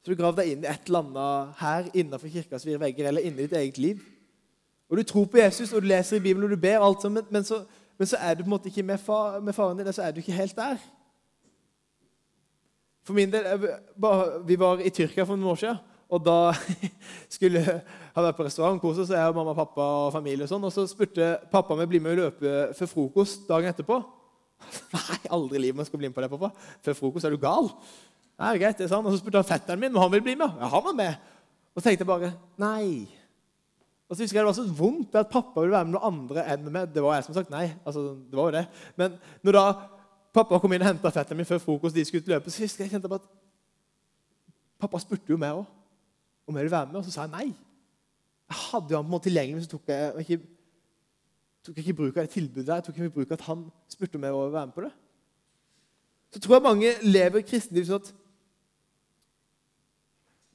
Så 0.00 0.12
du 0.12 0.16
graver 0.16 0.42
deg 0.42 0.54
inn 0.54 0.64
i 0.64 0.70
et 0.70 0.88
eller 0.88 1.04
annet 1.04 1.60
her 1.60 1.90
innenfor 1.92 2.32
kirkas 2.32 2.64
fire 2.64 2.80
vegger 2.80 3.10
eller 3.10 3.26
inni 3.26 3.44
ditt 3.44 3.56
eget 3.58 3.78
liv. 3.78 4.00
Og 4.90 4.96
Du 4.96 5.02
tror 5.02 5.24
på 5.30 5.38
Jesus, 5.38 5.72
og 5.72 5.82
du 5.82 5.86
leser 5.86 6.16
i 6.16 6.20
Bibelen 6.24 6.48
og 6.48 6.56
du 6.56 6.60
ber, 6.60 6.78
og 6.78 6.86
alt 6.86 7.04
sånt, 7.04 7.28
men, 7.30 7.44
så, 7.44 7.60
men, 7.98 8.08
så, 8.08 8.16
er 8.16 8.34
du 8.34 8.42
på 8.42 8.48
en 8.48 8.56
måte 8.56 8.68
ikke 8.72 8.82
med, 8.82 8.98
far, 8.98 9.38
med 9.40 9.54
faren 9.54 9.78
din, 9.78 9.92
så 9.92 10.02
er 10.02 10.10
du 10.10 10.18
ikke 10.18 10.32
helt 10.32 10.56
der. 10.56 10.80
For 13.06 13.14
min 13.14 13.32
del, 13.32 13.46
Vi 14.46 14.58
var 14.58 14.82
i 14.82 14.90
Tyrkia 14.90 15.24
for 15.24 15.36
noen 15.36 15.52
år 15.52 15.62
siden. 15.62 15.78
Og 16.10 16.24
da 16.26 16.50
skulle 17.34 17.62
jeg 17.62 17.82
ha 18.16 18.22
vært 18.24 18.38
på 18.38 18.44
restaurant, 18.48 18.80
kose 18.82 19.04
oss, 19.04 19.12
jeg 19.14 19.30
og 19.30 19.36
mamma, 19.36 19.54
pappa 19.54 19.84
og 20.06 20.12
familie. 20.16 20.42
Og 20.42 20.50
sånn, 20.50 20.66
og 20.66 20.74
så 20.74 20.88
spurte 20.90 21.36
pappa 21.52 21.76
om 21.76 21.84
jeg 21.84 21.92
bli 21.92 22.00
med 22.02 22.16
og 22.16 22.24
løpe 22.24 22.54
før 22.74 22.90
frokost 22.90 23.46
dagen 23.50 23.70
etterpå. 23.70 24.00
Nei, 24.96 25.20
aldri 25.30 25.60
i 25.60 25.62
livet 25.68 25.78
man 25.78 25.86
skal 25.86 26.02
bli 26.02 26.10
med 26.10 26.16
på 26.18 26.24
det, 26.24 26.32
pappa. 26.32 26.50
Før 26.82 26.98
frokost 26.98 27.28
er 27.28 27.36
du 27.36 27.38
gal. 27.40 27.70
Ja, 28.40 28.54
greit, 28.56 28.78
det 28.78 28.86
er 28.88 28.96
han. 28.96 29.04
Og 29.04 29.12
så 29.12 29.20
spurte 29.20 29.42
han 29.42 29.48
fetteren 29.48 29.80
min 29.80 29.92
om 29.92 30.00
han 30.00 30.12
ville 30.14 30.24
bli 30.24 30.34
med. 30.40 30.60
Ja, 30.60 30.68
han 30.72 30.84
var 30.84 30.96
med. 30.96 31.32
Og 31.74 31.82
så 31.82 31.88
tenkte 31.88 32.06
jeg 32.06 32.08
bare 32.08 32.32
nei. 32.60 33.08
Og 34.08 34.16
så 34.16 34.24
husker 34.24 34.40
jeg 34.40 34.46
Det 34.46 34.48
var 34.48 34.56
så 34.58 34.72
vondt 34.74 35.14
at 35.14 35.28
pappa 35.30 35.60
ville 35.60 35.76
være 35.76 35.86
med 35.86 35.94
noen 35.94 36.06
andre 36.08 36.44
enn 36.54 36.70
med. 36.72 36.94
Det 36.94 37.02
var 37.04 37.18
jeg 37.18 37.28
som 37.28 37.36
sagt 37.36 37.50
nei. 37.52 37.68
altså 37.84 38.14
det 38.16 38.38
var 38.38 38.48
jo 38.48 38.56
det. 38.56 38.64
Men 38.96 39.18
når 39.42 39.58
da 39.58 39.64
pappa 40.34 40.58
kom 40.58 40.72
inn 40.72 40.82
og 40.82 40.88
henta 40.88 41.12
fetteren 41.12 41.38
min 41.38 41.46
før 41.46 41.60
frokost, 41.62 41.94
de 41.94 42.04
skulle 42.04 42.24
ut 42.24 42.32
løpe, 42.32 42.50
så 42.50 42.64
husker 42.64 42.84
jeg 42.84 42.94
kjente 42.94 43.10
på 43.10 43.20
at 43.20 43.28
pappa 44.80 44.98
spurte 45.02 45.30
jo 45.30 45.38
meg 45.38 45.54
òg 45.54 45.68
om 46.48 46.56
jeg 46.56 46.64
ville 46.64 46.74
være 46.74 46.88
med, 46.90 46.96
og 46.98 47.04
så 47.04 47.12
sa 47.14 47.26
jeg 47.26 47.34
nei. 47.34 47.50
Jeg 48.50 48.58
hadde 48.58 48.90
jo 48.90 48.96
han 48.96 49.04
på 49.04 49.10
en 49.10 49.14
måte 49.14 49.28
tilgjengelig, 49.28 49.54
men 49.58 49.64
så 49.64 49.70
tok 49.70 49.92
jeg 49.92 50.24
ikke, 50.24 50.38
tok 51.66 51.76
jeg 51.76 51.84
ikke 51.84 51.98
bruk 52.00 52.16
av 52.16 52.24
det 52.24 52.32
tilbudet 52.34 52.66
der. 52.66 52.80
Jeg 52.80 52.86
tok 52.88 52.98
ikke 52.98 53.16
bruk 53.18 53.30
av 53.30 53.36
at 53.36 53.46
han 53.46 53.62
spurte 53.92 54.18
om 54.18 54.24
jeg 54.26 54.34
ville 54.34 54.56
være 54.56 54.70
med 54.70 54.74
på 54.74 54.86
det. 54.86 54.90
Så 56.34 56.40
tror 56.40 56.56
jeg 56.56 56.66
mange 56.66 56.90
lever 57.02 57.46
kristenliv 57.46 57.86
sånn 57.86 58.02
at 58.02 58.10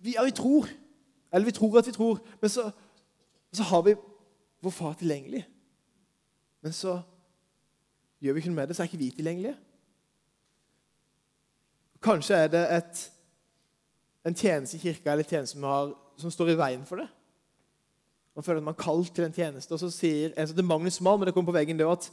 vi, 0.06 0.14
ja, 0.14 0.24
vi 0.24 0.32
tror. 0.32 0.70
Eller 1.34 1.46
vi 1.46 1.52
tror 1.52 1.80
at 1.80 1.88
vi 1.88 1.92
tror. 1.96 2.20
Men 2.42 2.50
så, 2.50 2.70
så 3.54 3.64
har 3.64 3.82
vi 3.82 3.96
vår 4.62 4.72
far 4.72 4.94
tilgjengelig. 4.94 5.44
Men 6.62 6.74
så 6.74 7.00
gjør 8.22 8.34
vi 8.34 8.42
ikke 8.42 8.52
noe 8.54 8.62
med 8.62 8.70
det, 8.70 8.76
så 8.78 8.84
er 8.84 8.90
ikke 8.90 9.02
vi 9.02 9.10
tilgjengelige. 9.14 9.58
Kanskje 12.06 12.38
er 12.38 12.50
det 12.54 12.64
et, 12.78 13.04
en 14.26 14.38
tjeneste 14.38 14.78
i 14.78 14.82
kirka 14.82 15.12
eller 15.12 15.26
en 15.26 15.30
tjeneste 15.30 15.58
som, 15.58 15.68
har, 15.70 15.94
som, 16.22 16.34
står 16.34 16.54
i 16.54 16.58
veien 16.60 16.86
for 16.86 17.02
det. 17.02 17.08
Man 18.36 18.44
føler 18.44 18.62
at 18.62 18.68
man 18.68 18.76
er 18.78 18.84
kalt 18.84 19.14
til 19.16 19.26
en 19.26 19.34
tjeneste. 19.34 19.74
Og 19.74 19.82
så 19.82 19.90
sier 19.94 20.34
en 20.34 20.48
som 20.48 20.56
heter 20.56 20.68
Magnus 20.68 21.02
Malm, 21.02 21.22
men 21.22 21.30
det 21.30 21.34
kommer 21.34 21.52
på 21.52 21.58
veggen 21.58 21.80
det 21.80 21.88
at 21.90 22.10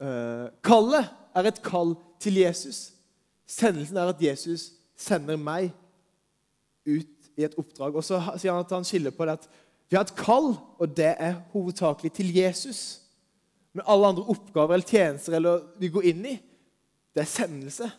uh, 0.00 0.46
Kallet 0.64 1.10
er 1.34 1.48
et 1.50 1.62
kall 1.64 1.96
til 2.22 2.40
Jesus. 2.40 2.92
Sendelsen 3.46 3.96
er 3.96 4.12
at 4.12 4.22
Jesus 4.22 4.70
sender 4.96 5.38
meg 5.40 5.72
ut 6.86 7.30
i 7.36 7.46
et 7.46 7.56
oppdrag. 7.58 7.96
Og 7.96 8.04
så 8.04 8.20
sier 8.38 8.52
han 8.52 8.64
at 8.64 8.74
han 8.74 8.86
skiller 8.86 9.14
på 9.14 9.26
det 9.26 9.38
at 9.38 9.48
vi 9.90 9.98
har 9.98 10.06
et 10.06 10.16
kall, 10.16 10.54
og 10.80 10.96
det 10.96 11.12
er 11.20 11.40
hovedsakelig 11.52 12.12
til 12.16 12.30
Jesus. 12.34 12.80
Men 13.74 13.86
alle 13.90 14.12
andre 14.12 14.24
oppgaver 14.32 14.76
eller 14.76 14.88
tjenester 14.88 15.36
eller 15.36 15.66
vi 15.78 15.90
går 15.92 16.08
inn 16.10 16.24
i, 16.30 16.34
det 17.14 17.22
er 17.22 17.30
sendelse. 17.30 17.90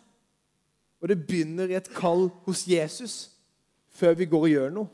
Og 1.00 1.08
det 1.08 1.20
begynner 1.26 1.70
i 1.70 1.76
et 1.78 1.88
kall 1.94 2.28
hos 2.46 2.64
Jesus 2.68 3.16
før 3.96 4.16
vi 4.16 4.28
går 4.28 4.46
og 4.48 4.52
gjør 4.52 4.74
noe. 4.74 4.92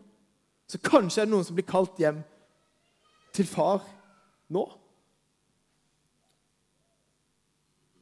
Så 0.70 0.78
kanskje 0.82 1.22
er 1.22 1.26
det 1.26 1.34
noen 1.34 1.46
som 1.46 1.56
blir 1.56 1.68
kalt 1.68 1.98
hjem 2.00 2.22
til 3.34 3.48
far 3.48 3.82
nå. 4.52 4.62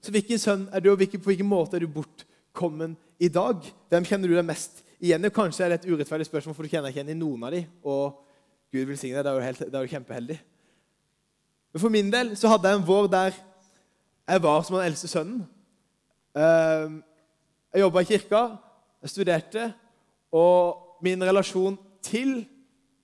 Så 0.01 0.13
hvilken 0.15 0.41
sønn 0.41 0.67
er 0.73 0.83
du, 0.83 0.91
og 0.93 1.01
på 1.01 1.31
hvilken 1.31 1.49
måte 1.49 1.77
er 1.77 1.85
du 1.85 1.93
bortkommen 1.93 2.97
i 3.21 3.29
dag? 3.29 3.67
Hvem 3.93 4.07
kjenner 4.09 4.31
du 4.31 4.37
deg 4.39 4.47
mest 4.49 4.81
igjen 5.01 5.25
i? 5.27 5.33
Kanskje 5.35 5.67
er 5.67 5.75
det 5.75 5.81
et 5.83 5.91
urettferdig 5.93 6.27
spørsmål, 6.29 6.57
for 6.57 6.67
du 6.67 6.73
kjenner 6.73 6.93
ikke 6.93 7.03
igjen 7.03 7.13
i 7.15 7.21
noen 7.21 7.45
av 7.47 7.55
dem. 7.55 7.69
Og 7.85 8.17
Gud 8.73 8.89
velsigne 8.89 9.23
deg. 9.27 9.61
Det 9.61 9.71
er 9.75 9.85
jo 9.85 9.93
kjempeheldig. 9.95 10.39
Men 11.71 11.83
for 11.85 11.93
min 11.93 12.11
del 12.13 12.33
så 12.39 12.51
hadde 12.51 12.71
jeg 12.71 12.81
en 12.81 12.87
vår 12.89 13.11
der 13.13 13.37
jeg 14.31 14.43
var 14.43 14.63
som 14.63 14.79
den 14.79 14.87
eldste 14.87 15.11
sønnen. 15.11 15.43
Ehm, 16.39 17.01
jeg 17.75 17.83
jobba 17.83 18.03
i 18.03 18.07
kirka, 18.07 18.43
jeg 19.03 19.11
studerte, 19.11 19.73
og 20.31 21.03
min 21.03 21.23
relasjon 21.27 21.79
til 22.03 22.45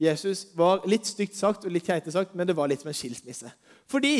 Jesus 0.00 0.46
var 0.54 0.84
litt 0.86 1.08
stygt 1.08 1.34
sagt 1.36 1.64
og 1.64 1.72
litt 1.72 1.86
keite 1.86 2.12
sagt, 2.12 2.34
men 2.36 2.46
det 2.46 2.56
var 2.56 2.70
litt 2.70 2.84
som 2.84 2.92
en 2.92 2.96
skilsmisse. 2.96 3.50
Fordi 3.90 4.16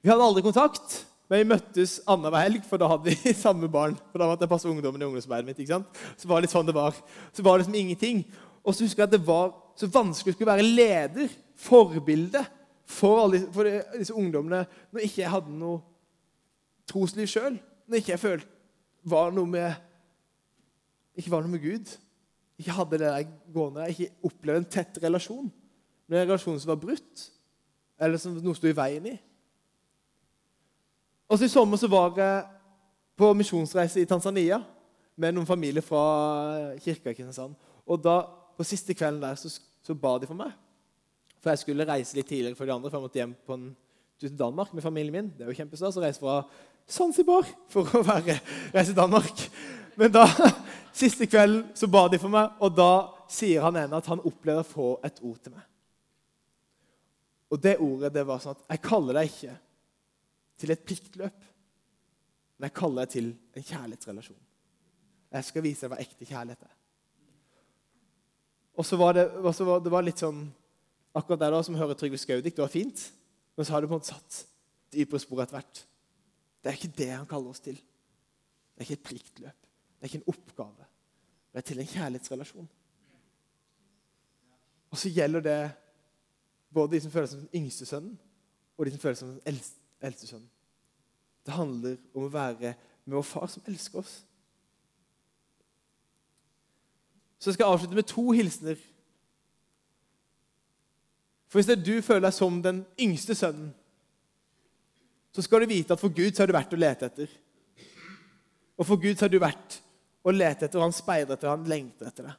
vi 0.00 0.10
hadde 0.10 0.24
aldri 0.24 0.42
kontakt. 0.42 1.04
Men 1.30 1.44
vi 1.44 1.50
møttes 1.52 1.98
annenhver 2.10 2.42
helg, 2.42 2.64
for 2.66 2.82
da 2.82 2.88
hadde 2.90 3.12
vi 3.12 3.34
samme 3.38 3.70
barn. 3.70 3.94
For 4.10 4.18
da 4.18 4.26
måtte 4.26 4.46
jeg 4.46 4.50
passe 4.50 4.70
ungdommen 4.70 5.02
i 5.02 5.06
ungdomsarbeidet 5.06 5.46
mitt. 5.46 5.60
ikke 5.62 5.76
sant? 5.76 6.00
Så 6.18 6.28
var 6.28 6.40
det 6.40 6.48
litt 6.48 6.54
sånn 6.56 6.66
det 6.66 6.74
var. 6.74 6.96
Så 7.36 7.44
var 7.46 7.56
det 7.56 7.64
liksom 7.64 7.78
ingenting. 7.78 8.24
Og 8.64 8.74
så 8.74 8.84
husker 8.84 9.04
jeg 9.04 9.12
at 9.12 9.14
det 9.14 9.22
var 9.28 9.52
så 9.78 9.88
vanskelig 9.94 10.34
å 10.34 10.36
skulle 10.36 10.50
være 10.50 10.66
leder, 10.66 11.30
forbilde, 11.60 12.42
for, 12.90 13.20
alle, 13.22 13.44
for 13.54 13.68
disse 13.94 14.14
ungdommene 14.18 14.64
når 14.90 15.04
ikke 15.06 15.22
jeg 15.22 15.30
hadde 15.30 15.54
noe 15.54 15.78
trosliv 16.90 17.28
sjøl. 17.30 17.54
Når 17.86 18.00
ikke 18.00 18.14
jeg 18.16 18.22
følte 18.24 18.50
var 19.06 19.30
noe 19.32 19.48
med 19.48 19.86
ikke 21.20 21.32
var 21.32 21.44
noe 21.44 21.54
med 21.54 21.62
Gud. 21.62 21.92
Ikke 22.60 22.74
hadde 22.76 22.98
det 22.98 23.06
der 23.06 23.28
gående, 23.54 23.86
jeg 23.88 23.96
ikke 23.96 24.28
opplevde 24.30 24.62
en 24.62 24.70
tett 24.74 24.98
relasjon. 25.02 25.48
Men 26.08 26.20
en 26.20 26.28
relasjon 26.28 26.58
som 26.60 26.72
var 26.72 26.80
brutt, 26.82 27.26
eller 28.00 28.20
som 28.20 28.36
noe 28.42 28.56
sto 28.56 28.68
i 28.68 28.76
veien 28.76 29.06
i. 29.12 29.16
Og 31.30 31.38
så 31.38 31.46
I 31.46 31.52
sommer 31.52 31.78
så 31.78 31.86
var 31.86 32.16
jeg 32.18 32.46
på 33.20 33.28
misjonsreise 33.38 34.02
i 34.02 34.08
Tanzania 34.08 34.58
med 35.20 35.36
noen 35.36 35.46
familier 35.46 35.84
fra 35.84 36.02
kirka 36.82 37.12
i 37.12 37.14
Kristiansand. 37.14 37.54
Og 37.86 38.02
da, 38.02 38.22
På 38.60 38.64
siste 38.66 38.92
kvelden 38.92 39.22
der 39.22 39.38
så, 39.40 39.48
så, 39.80 39.94
ba 39.96 40.18
de 40.20 40.26
for 40.28 40.36
meg. 40.36 40.50
For 41.40 41.48
jeg 41.48 41.62
skulle 41.62 41.86
reise 41.88 42.12
litt 42.12 42.26
tidligere 42.28 42.58
for 42.58 42.68
de 42.68 42.74
andre, 42.74 42.90
for 42.90 42.98
jeg 42.98 43.04
måtte 43.06 43.20
hjem 43.22 43.32
på 43.46 43.56
en 43.56 43.70
tur 44.20 44.26
til 44.28 44.36
Danmark 44.36 44.74
med 44.74 44.84
familien 44.84 45.14
min. 45.14 45.30
Det 45.32 45.46
er 45.46 45.48
jo 45.48 45.56
kjempestas 45.56 45.96
å 45.96 46.02
reise 46.02 46.20
fra 46.20 46.42
Zanzibar 46.84 47.48
for 47.72 47.88
å 47.88 48.02
være, 48.04 48.36
reise 48.74 48.90
til 48.90 48.98
Danmark. 48.98 49.40
Men 49.96 50.12
da, 50.12 50.26
siste 51.02 51.24
kvelden 51.24 51.70
så 51.72 51.88
ba 51.88 52.04
de 52.12 52.20
for 52.20 52.28
meg, 52.34 52.52
og 52.60 52.76
da 52.76 52.90
sier 53.32 53.64
han 53.64 53.80
ene 53.80 53.96
at 53.96 54.12
han 54.12 54.20
opplevde 54.20 54.66
å 54.66 54.70
få 54.74 54.90
et 55.08 55.24
ord 55.24 55.40
til 55.40 55.56
meg. 55.56 55.64
Og 57.48 57.64
det 57.64 57.78
ordet 57.80 58.12
det 58.12 58.28
var 58.28 58.44
sånn 58.44 58.58
at 58.58 58.66
Jeg 58.76 58.84
kaller 58.84 59.16
deg 59.16 59.32
ikke 59.32 59.56
til 60.60 60.74
et 60.74 60.84
pliktløp, 60.84 61.46
men 62.58 62.68
jeg 62.68 62.76
kaller 62.76 63.06
deg 63.06 63.14
til 63.14 63.30
en 63.56 63.66
kjærlighetsrelasjon. 63.66 64.40
Jeg 65.30 65.46
skal 65.46 65.64
vise 65.64 65.86
deg 65.86 65.92
hva 65.92 66.00
ekte 66.02 66.28
kjærlighet 66.28 66.66
er. 66.66 66.76
Og 68.80 68.86
så 68.86 68.98
var 69.00 69.16
det, 69.16 69.26
så 69.56 69.66
var, 69.66 69.82
det 69.84 69.92
var 69.92 70.06
litt 70.06 70.22
sånn 70.22 70.48
Akkurat 71.10 71.40
der 71.40 71.50
da, 71.50 71.58
som 71.66 71.74
hører 71.74 71.96
Trygve 71.98 72.20
Skaudik, 72.22 72.54
det 72.54 72.62
var 72.62 72.70
fint, 72.70 73.00
men 73.58 73.66
så 73.66 73.72
har 73.74 73.82
det 73.82 73.88
på 73.90 73.96
en 73.96 73.98
måte 73.98 74.12
satt 74.12 74.36
dypere 74.94 75.18
spor 75.18 75.40
etter 75.42 75.56
hvert. 75.56 75.80
Det 76.62 76.70
er 76.70 76.76
ikke 76.78 76.98
det 77.00 77.08
han 77.10 77.26
kaller 77.26 77.50
oss 77.50 77.64
til. 77.64 77.74
Det 77.74 78.78
er 78.78 78.86
ikke 78.86 78.98
et 79.00 79.08
pliktløp. 79.08 79.66
Det 79.66 80.06
er 80.06 80.10
ikke 80.12 80.20
en 80.20 80.30
oppgave. 80.30 80.86
Det 81.50 81.58
er 81.58 81.66
til 81.66 81.82
en 81.82 81.90
kjærlighetsrelasjon. 81.90 82.68
Og 84.94 85.02
så 85.02 85.10
gjelder 85.10 85.44
det 85.48 85.58
både 86.70 86.94
de 86.94 87.02
som 87.02 87.10
føler 87.16 87.26
seg 87.26 87.40
som 87.40 87.48
den 87.48 87.64
yngste 87.64 87.90
sønnen, 87.90 88.14
og 88.78 88.86
de 88.86 88.94
som 88.94 89.02
føler 89.02 89.18
seg 89.18 89.24
som 89.24 89.34
den 89.34 89.50
eldste 89.50 89.79
eldste 90.04 90.28
sønn. 90.30 90.46
Det 91.46 91.56
handler 91.56 91.96
om 92.14 92.26
å 92.26 92.32
være 92.32 92.74
med 93.04 93.16
vår 93.16 93.26
far 93.26 93.48
som 93.50 93.64
elsker 93.68 94.02
oss. 94.02 94.20
Så 97.40 97.50
jeg 97.50 97.56
skal 97.56 97.72
avslutte 97.72 97.96
med 97.96 98.08
to 98.08 98.24
hilsener. 98.36 98.80
For 101.48 101.58
Hvis 101.58 101.70
er 101.72 101.80
du 101.80 102.02
føler 102.04 102.28
deg 102.28 102.36
som 102.36 102.60
den 102.62 102.82
yngste 103.00 103.34
sønnen, 103.34 103.72
så 105.32 105.42
skal 105.42 105.62
du 105.62 105.70
vite 105.70 105.94
at 105.94 106.02
for 106.02 106.12
Gud 106.12 106.34
så 106.34 106.42
har 106.42 106.50
du 106.50 106.56
vært 106.56 106.74
å 106.74 106.78
lete 106.78 107.06
etter. 107.06 107.30
Og 108.76 108.86
for 108.86 109.00
Gud 109.00 109.16
så 109.16 109.26
har 109.26 109.32
du 109.32 109.38
vært 109.40 109.78
å 110.26 110.32
lete 110.34 110.66
etter, 110.66 110.78
og 110.80 110.88
han 110.88 110.94
speider 110.94 111.36
etter, 111.36 111.48
og 111.48 111.58
han 111.58 111.70
lengter 111.70 112.10
etter 112.10 112.26
deg. 112.28 112.36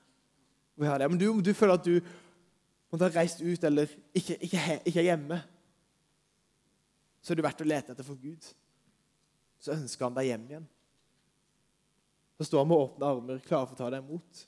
Men 0.82 1.20
du, 1.20 1.28
du 1.42 1.54
føler 1.56 1.78
at 1.78 1.88
du 1.88 1.98
måtte 2.92 3.08
ha 3.08 3.14
reist 3.16 3.42
ut 3.42 3.64
eller 3.68 3.90
ikke, 4.18 4.38
ikke, 4.44 4.78
ikke 4.86 5.00
er 5.00 5.10
hjemme 5.12 5.40
så 7.22 7.34
er 7.34 7.40
det 7.40 7.46
verdt 7.46 7.64
å 7.64 7.68
lete 7.68 7.94
etter 7.94 8.08
for 8.08 8.20
Gud. 8.20 8.46
Så 9.62 9.76
ønsker 9.76 10.08
han 10.08 10.16
deg 10.18 10.32
hjem 10.32 10.48
igjen. 10.50 10.70
Så 12.38 12.50
står 12.50 12.64
han 12.64 12.72
med 12.72 12.82
åpne 12.82 13.12
armer, 13.14 13.44
klar 13.46 13.68
for 13.68 13.78
å 13.78 13.82
ta 13.84 13.92
deg 13.94 14.02
imot 14.02 14.48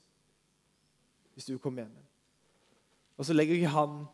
hvis 1.34 1.48
du 1.50 1.56
kommer 1.58 1.82
hjem 1.82 1.94
igjen. 1.94 2.10
Og 3.18 3.26
så 3.26 3.34
legger 3.34 3.58
ikke 3.58 3.74
han 3.74 4.04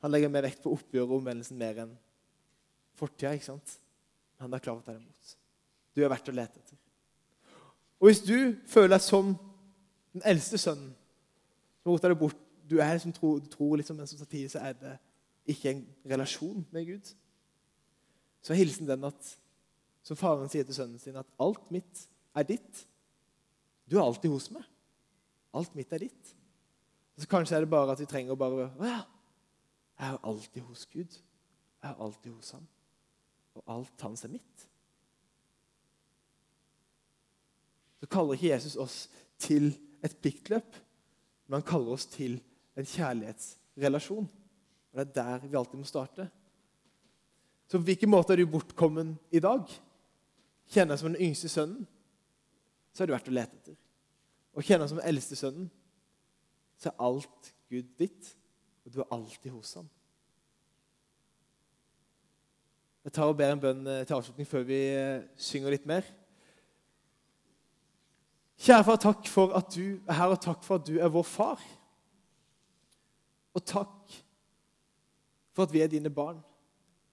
han 0.00 0.12
legger 0.14 0.32
mer 0.32 0.46
vekt 0.46 0.62
på 0.64 0.72
oppgjøret 0.72 1.10
og 1.10 1.18
omvendelsen 1.18 1.58
mer 1.60 1.82
enn 1.82 1.90
fortida. 2.96 3.34
ikke 3.36 3.50
sant? 3.50 3.74
Han 4.40 4.52
er 4.56 4.62
klar 4.64 4.78
for 4.78 4.82
å 4.82 4.86
ta 4.86 4.94
deg 4.94 5.02
imot. 5.02 5.34
Du 5.92 6.00
er 6.00 6.12
verdt 6.12 6.30
å 6.32 6.36
lete 6.36 6.60
etter. 6.60 6.78
Og 8.00 8.08
hvis 8.08 8.22
du 8.24 8.56
føler 8.70 8.94
deg 8.94 9.04
som 9.04 9.34
den 10.16 10.24
eldste 10.32 10.60
sønnen 10.60 10.94
som 11.82 11.92
rota 11.92 12.08
deg 12.10 12.20
bort 12.20 12.38
Du 12.70 12.76
er 12.78 13.00
som 13.02 13.10
tror, 13.10 13.40
tror 13.50 13.80
liksom, 13.80 13.96
men 13.98 14.06
samtidig 14.06 14.52
så 14.52 14.60
er 14.62 14.76
det 14.78 14.92
ikke 15.52 15.74
en 15.74 15.84
relasjon 16.12 16.64
med 16.72 16.86
Gud, 16.88 17.12
så 18.40 18.54
er 18.54 18.62
hilsen 18.62 18.88
den 18.88 19.04
at 19.08 19.36
som 20.06 20.16
faren 20.16 20.48
sier 20.50 20.64
til 20.66 20.76
sønnen 20.76 21.00
sin, 21.00 21.18
at 21.20 21.28
alt 21.42 21.68
mitt 21.74 22.06
er 22.36 22.46
ditt. 22.48 22.84
Du 23.84 23.98
er 23.98 24.04
alltid 24.06 24.32
hos 24.32 24.48
meg. 24.54 24.64
Alt 25.56 25.74
mitt 25.76 25.92
er 25.92 26.06
ditt. 26.06 26.34
Så 27.20 27.28
Kanskje 27.28 27.58
er 27.58 27.66
det 27.66 27.72
bare 27.72 27.92
at 27.92 28.00
vi 28.00 28.08
trenger 28.08 28.32
å 28.32 28.40
bare 28.40 28.70
Å 28.80 28.86
ja. 28.88 29.00
Jeg 30.00 30.14
er 30.14 30.22
alltid 30.30 30.64
hos 30.64 30.86
Gud. 30.88 31.16
Jeg 31.82 31.90
er 31.90 31.98
alltid 32.00 32.32
hos 32.32 32.54
ham. 32.56 32.64
Og 33.58 33.72
alt 33.74 34.04
hans 34.06 34.24
er 34.24 34.32
mitt. 34.32 34.66
Så 38.00 38.08
kaller 38.08 38.38
ikke 38.38 38.54
Jesus 38.54 38.78
oss 38.80 39.02
til 39.40 39.74
et 40.00 40.14
pliktløp, 40.22 40.78
men 41.46 41.58
han 41.58 41.66
kaller 41.68 41.98
oss 41.98 42.06
til 42.08 42.38
en 42.80 42.88
kjærlighetsrelasjon. 42.88 44.30
Og 44.90 44.98
Det 44.98 45.06
er 45.06 45.38
der 45.38 45.46
vi 45.46 45.56
alltid 45.56 45.78
må 45.78 45.84
starte. 45.84 46.28
Så 47.70 47.78
på 47.78 47.86
hvilken 47.86 48.10
måte 48.10 48.34
er 48.34 48.42
du 48.42 48.50
bortkommen 48.50 49.14
i 49.30 49.38
dag? 49.38 49.62
Kjenner 50.70 50.94
deg 50.94 51.02
som 51.02 51.12
den 51.12 51.22
yngste 51.22 51.48
sønnen, 51.50 51.86
så 52.90 53.02
har 53.02 53.10
du 53.10 53.14
vært 53.14 53.30
å 53.30 53.34
lete 53.34 53.56
etter. 53.58 53.76
Og 54.54 54.66
kjenner 54.66 54.84
deg 54.84 54.90
som 54.90 54.98
den 54.98 55.06
eldste 55.06 55.38
sønnen, 55.38 55.70
så 56.80 56.90
er 56.90 57.02
alt 57.06 57.50
Gud 57.70 57.90
ditt, 58.00 58.32
og 58.84 58.94
du 58.94 59.00
er 59.02 59.12
alltid 59.14 59.52
hos 59.54 59.74
ham. 59.78 59.88
Jeg 63.04 63.14
tar 63.16 63.30
og 63.30 63.38
ber 63.38 63.54
en 63.54 63.62
bønn 63.62 63.86
eh, 63.88 64.02
til 64.04 64.18
avslutning 64.18 64.48
før 64.48 64.64
vi 64.68 64.80
eh, 64.92 65.22
synger 65.40 65.72
litt 65.72 65.86
mer. 65.88 66.04
Kjære 68.60 68.84
far, 68.84 68.98
takk 69.00 69.30
for 69.30 69.54
at 69.56 69.70
du 69.72 70.02
er 70.04 70.18
her, 70.18 70.34
og 70.34 70.42
takk 70.44 70.66
for 70.66 70.82
at 70.82 70.88
du 70.90 70.98
er 71.00 71.12
vår 71.12 71.24
far. 71.24 71.62
Og 73.56 73.64
takk 73.64 74.18
for 75.54 75.66
at 75.66 75.74
vi 75.74 75.82
er 75.84 75.90
dine 75.90 76.12
barn. 76.12 76.40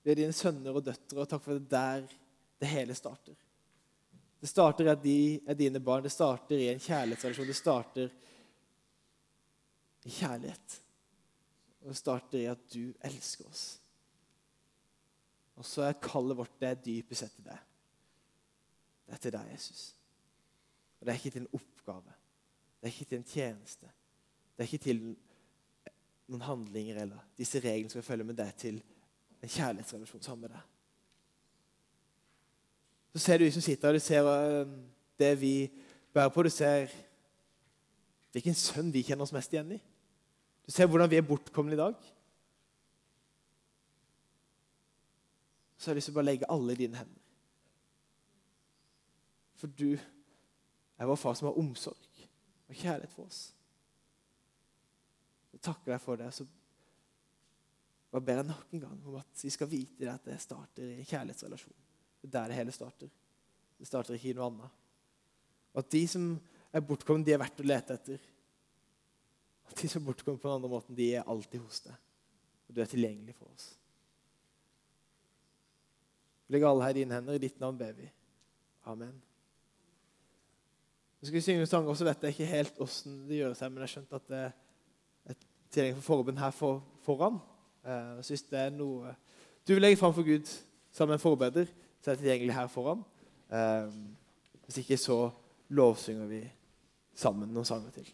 Vi 0.03 0.13
er 0.13 0.21
dine 0.21 0.35
sønner 0.35 0.75
og 0.77 0.85
døtre, 0.85 1.19
og 1.21 1.29
takk 1.29 1.43
for 1.43 1.57
det 1.57 1.69
der 1.71 2.07
det 2.57 2.69
hele 2.71 2.95
starter. 2.97 3.35
Det 4.41 4.49
starter 4.49 4.91
at 4.91 5.01
de 5.03 5.39
er 5.47 5.57
dine 5.57 5.79
barn. 5.83 6.03
Det 6.05 6.13
starter 6.13 6.57
i 6.57 6.69
en 6.71 6.81
kjærlighetsrelasjon. 6.81 7.49
Det 7.49 7.57
starter 7.57 8.13
i 10.05 10.13
kjærlighet. 10.13 10.77
Og 11.81 11.89
det 11.89 11.97
starter 11.97 12.39
i 12.39 12.49
at 12.51 12.63
du 12.73 12.93
elsker 13.09 13.49
oss. 13.49 13.65
Og 15.57 15.65
så 15.65 15.87
er 15.87 16.01
kallet 16.01 16.37
vårt 16.37 16.59
det 16.61 16.69
er 16.69 16.81
dypest 16.85 17.23
sett 17.23 17.33
til 17.33 17.47
deg. 17.47 17.61
Det 19.07 19.15
er 19.15 19.21
til 19.23 19.33
deg, 19.33 19.51
Jesus. 19.55 19.83
Og 20.99 21.05
det 21.05 21.13
er 21.13 21.19
ikke 21.19 21.33
til 21.33 21.45
en 21.45 21.55
oppgave. 21.57 22.17
Det 22.77 22.87
er 22.87 22.93
ikke 22.93 23.09
til 23.09 23.21
en 23.21 23.31
tjeneste. 23.31 23.89
Det 24.53 24.63
er 24.63 24.69
ikke 24.69 24.85
til 24.85 25.01
noen 26.27 26.43
handlinger 26.43 27.01
eller 27.03 27.23
disse 27.39 27.59
reglene 27.63 27.91
som 27.91 28.01
vi 28.01 28.07
følger 28.07 28.27
med 28.27 28.37
deg 28.39 28.55
til 28.59 28.81
en 29.41 29.51
kjærlighetsrelasjon 29.51 30.23
sammen 30.25 30.47
med 30.47 30.55
deg. 30.55 30.65
Så 33.13 33.23
ser 33.23 33.39
du 33.39 33.45
de 33.45 33.51
som 33.51 33.63
sitter 33.65 33.87
her, 33.87 33.93
du 33.97 34.03
ser 34.03 34.27
øh, 34.27 34.73
det 35.19 35.31
vi 35.41 35.53
bærer 36.13 36.29
på. 36.29 36.43
Du 36.43 36.49
ser 36.49 36.91
hvilken 38.31 38.53
sønn 38.53 38.91
vi 38.93 39.01
kjenner 39.01 39.25
oss 39.25 39.33
mest 39.33 39.53
igjen 39.53 39.71
i. 39.77 39.79
Du 40.67 40.71
ser 40.71 40.85
hvordan 40.85 41.09
vi 41.09 41.17
er 41.17 41.25
bortkomne 41.25 41.73
i 41.73 41.79
dag. 41.79 41.95
Så 45.77 45.89
har 45.89 45.95
jeg 45.95 46.01
lyst 46.01 46.11
til 46.11 46.13
å 46.13 46.19
bare 46.19 46.29
legge 46.29 46.51
alle 46.51 46.73
i 46.73 46.81
dine 46.81 46.99
hender. 46.99 47.23
For 49.57 49.71
du 49.73 49.95
er 49.95 51.09
vår 51.09 51.17
far 51.17 51.37
som 51.37 51.49
har 51.49 51.57
omsorg 51.57 52.25
og 52.67 52.75
kjærlighet 52.75 53.13
for 53.13 53.25
oss. 53.25 53.56
Jeg 55.57 55.63
takker 55.65 55.95
deg 55.95 56.01
for 56.03 56.19
det. 56.21 56.29
Så 56.35 56.45
bare 58.13 58.23
ber 58.23 58.41
jeg 58.41 58.49
nok 58.51 58.73
en 58.75 58.83
gang 58.83 58.97
om 59.09 59.17
at 59.19 59.43
vi 59.43 59.51
skal 59.53 59.69
vite 59.71 60.11
at 60.11 60.29
det 60.29 60.37
starter 60.41 60.85
i 60.85 60.99
en 61.01 61.09
kjærlighetsrelasjon. 61.09 61.79
Det 62.21 62.29
er 62.29 62.35
der 62.35 62.51
det 62.51 62.59
hele 62.59 62.75
starter. 62.75 63.09
Det 63.77 63.87
starter 63.89 64.17
ikke 64.17 64.31
i 64.31 64.37
noe 64.37 64.51
annet. 64.51 64.83
Og 65.73 65.81
at 65.81 65.89
de 65.93 66.03
som 66.09 66.29
er 66.73 66.85
bortkomne, 66.85 67.25
de 67.25 67.33
er 67.33 67.41
verdt 67.41 67.61
å 67.61 67.65
lete 67.65 67.97
etter. 67.97 68.21
At 69.67 69.81
de 69.81 69.89
som 69.89 70.01
er 70.01 70.07
bortkomne 70.07 70.41
på 70.41 70.47
den 70.47 70.59
andre 70.59 70.71
måten, 70.71 70.97
de 70.97 71.09
er 71.17 71.27
alltid 71.27 71.61
hos 71.65 71.81
deg. 71.85 71.97
Og 72.67 72.75
du 72.75 72.81
er 72.83 72.91
tilgjengelig 72.91 73.35
for 73.37 73.49
oss. 73.49 73.71
Legg 76.53 76.63
alle 76.63 76.85
her 76.85 76.95
i 76.95 77.01
dine 77.01 77.17
hender. 77.17 77.37
I 77.37 77.43
ditt 77.43 77.59
navn 77.59 77.79
ber 77.79 77.97
vi. 77.97 78.07
Amen. 78.87 79.17
Nå 81.17 81.27
skal 81.27 81.39
vi 81.39 81.43
synge 81.43 81.65
en 81.65 81.69
sang 81.69 81.87
og 81.89 81.97
så 81.97 82.05
Vet 82.05 82.23
jeg 82.23 82.35
ikke 82.35 82.49
helt 82.51 82.81
åssen 82.83 83.23
det 83.27 83.39
gjøres 83.41 83.63
her, 83.63 83.71
men 83.73 83.81
jeg 83.81 83.87
har 83.87 83.93
skjønt 83.95 84.17
at 84.19 84.27
det 84.31 84.43
tilgjengelig 85.71 86.01
for 86.01 86.15
forbønn 86.15 86.41
her 86.41 86.51
for, 86.55 86.83
foran. 87.05 87.39
Uh, 87.83 88.17
så 88.21 88.33
hvis 88.33 88.45
det 88.51 88.59
er 88.59 88.75
noe 88.75 89.15
du 89.67 89.73
vil 89.73 89.83
legge 89.83 89.99
fram 89.99 90.13
for 90.15 90.23
Gud 90.23 90.47
sammen 90.91 91.11
med 91.11 91.19
en 91.19 91.23
forbeder, 91.23 91.65
så 92.01 92.11
er 92.11 92.15
det 92.15 92.21
tilgjengelig 92.23 92.55
her 92.55 92.67
foran. 92.71 93.03
Uh, 93.51 93.91
hvis 94.65 94.77
ikke, 94.77 94.97
så 94.97 95.29
lovsynger 95.69 96.25
vi 96.25 96.41
sammen 97.15 97.51
noen 97.51 97.67
sanger 97.67 97.91
til. 97.91 98.07